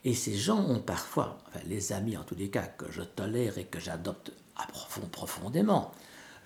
Et 0.05 0.15
ces 0.15 0.35
gens 0.35 0.65
ont 0.65 0.81
parfois, 0.81 1.39
enfin 1.49 1.61
les 1.67 1.93
amis 1.93 2.17
en 2.17 2.25
tous 2.25 2.35
les 2.35 2.49
cas, 2.49 2.67
que 2.67 2.91
je 2.91 3.03
tolère 3.03 3.59
et 3.59 3.67
que 3.67 3.79
j'adopte 3.79 4.33
à 4.57 4.67
profond, 4.67 5.07
profondément. 5.13 5.93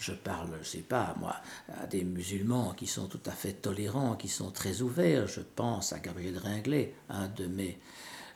Je 0.04 0.12
parle, 0.12 0.50
je 0.62 0.68
sais 0.68 0.78
pas, 0.82 1.14
moi, 1.18 1.34
à 1.80 1.86
des 1.86 2.04
musulmans 2.04 2.74
qui 2.74 2.86
sont 2.86 3.06
tout 3.06 3.22
à 3.24 3.30
fait 3.30 3.54
tolérants, 3.54 4.16
qui 4.16 4.28
sont 4.28 4.50
très 4.50 4.82
ouverts. 4.82 5.26
Je 5.26 5.40
pense 5.40 5.94
à 5.94 5.98
Gabriel 5.98 6.36
Ringlet, 6.36 6.92
un 7.08 7.28
de 7.28 7.46
mes, 7.46 7.78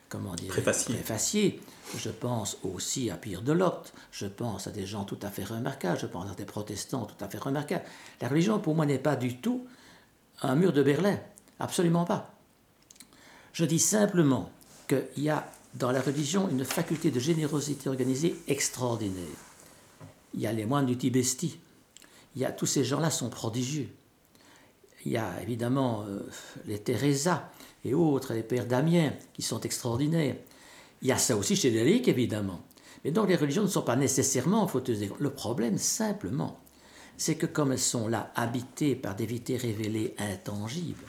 comment 0.08 0.34
dire, 0.34 0.48
Préfaciers. 0.48 0.94
préfaciers. 0.94 1.60
Je 1.98 2.08
pense 2.08 2.56
aussi 2.62 3.10
à 3.10 3.18
Pierre 3.18 3.42
de 3.42 3.52
Locte. 3.52 3.92
Je 4.12 4.24
pense 4.24 4.66
à 4.66 4.70
des 4.70 4.86
gens 4.86 5.04
tout 5.04 5.18
à 5.20 5.30
fait 5.30 5.44
remarquables. 5.44 5.98
Je 6.00 6.06
pense 6.06 6.30
à 6.30 6.34
des 6.34 6.46
protestants 6.46 7.04
tout 7.04 7.22
à 7.22 7.28
fait 7.28 7.36
remarquables. 7.36 7.84
La 8.22 8.28
religion, 8.28 8.58
pour 8.60 8.74
moi, 8.74 8.86
n'est 8.86 8.98
pas 8.98 9.16
du 9.16 9.36
tout 9.36 9.66
un 10.40 10.54
mur 10.54 10.72
de 10.72 10.82
Berlin. 10.82 11.18
Absolument 11.60 12.06
pas. 12.06 12.32
Je 13.52 13.66
dis 13.66 13.78
simplement 13.78 14.50
qu'il 14.88 15.04
y 15.18 15.28
a 15.28 15.46
dans 15.74 15.92
la 15.92 16.00
religion 16.00 16.48
une 16.48 16.64
faculté 16.64 17.10
de 17.10 17.20
générosité 17.20 17.90
organisée 17.90 18.36
extraordinaire. 18.48 19.47
Il 20.34 20.40
y 20.40 20.46
a 20.46 20.52
les 20.52 20.66
moines 20.66 20.86
du 20.86 20.96
Tibesti. 20.96 21.58
Il 22.36 22.42
y 22.42 22.44
a 22.44 22.52
tous 22.52 22.66
ces 22.66 22.84
gens-là 22.84 23.10
sont 23.10 23.30
prodigieux. 23.30 23.88
Il 25.04 25.12
y 25.12 25.16
a 25.16 25.40
évidemment 25.42 26.04
euh, 26.06 26.28
les 26.66 26.78
Teresa 26.78 27.50
et 27.84 27.94
autres, 27.94 28.34
les 28.34 28.42
pères 28.42 28.66
Damien, 28.66 29.12
qui 29.32 29.42
sont 29.42 29.60
extraordinaires. 29.60 30.36
Il 31.02 31.08
y 31.08 31.12
a 31.12 31.18
ça 31.18 31.36
aussi 31.36 31.56
chez 31.56 31.70
les 31.70 31.84
laïcs, 31.84 32.08
évidemment. 32.08 32.60
Mais 33.04 33.10
donc 33.10 33.28
les 33.28 33.36
religions 33.36 33.62
ne 33.62 33.68
sont 33.68 33.82
pas 33.82 33.96
nécessairement 33.96 34.66
fauteuses. 34.66 35.04
Le 35.18 35.30
problème, 35.30 35.78
simplement, 35.78 36.58
c'est 37.16 37.36
que 37.36 37.46
comme 37.46 37.72
elles 37.72 37.78
sont 37.78 38.08
là, 38.08 38.32
habitées 38.34 38.96
par 38.96 39.14
des 39.14 39.26
vérités 39.26 39.56
révélées 39.56 40.14
intangibles, 40.18 41.06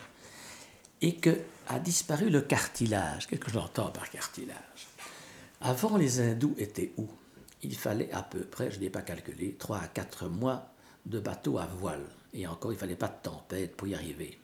et 1.02 1.16
que 1.16 1.38
a 1.68 1.80
disparu 1.80 2.30
le 2.30 2.42
cartilage. 2.42 3.28
Qu'est-ce 3.28 3.40
que 3.40 3.52
j'entends 3.52 3.92
par 3.92 4.10
cartilage 4.10 4.88
Avant, 5.62 5.98
les 5.98 6.20
hindous 6.20 6.56
étaient 6.58 6.94
où? 6.98 7.08
Il 7.62 7.76
fallait 7.76 8.12
à 8.12 8.24
peu 8.24 8.42
près, 8.42 8.72
je 8.72 8.80
n'ai 8.80 8.90
pas 8.90 9.02
calculé, 9.02 9.56
3 9.58 9.78
à 9.80 9.88
4 9.88 10.30
mois 10.30 10.74
de 11.06 11.20
bateau 11.20 11.58
à 11.58 11.66
voile. 11.66 12.06
Et 12.34 12.48
encore, 12.48 12.72
il 12.72 12.76
ne 12.76 12.80
fallait 12.80 12.96
pas 12.96 13.08
de 13.08 13.22
tempête 13.22 13.76
pour 13.76 13.88
y 13.88 13.96
arriver. 13.96 14.40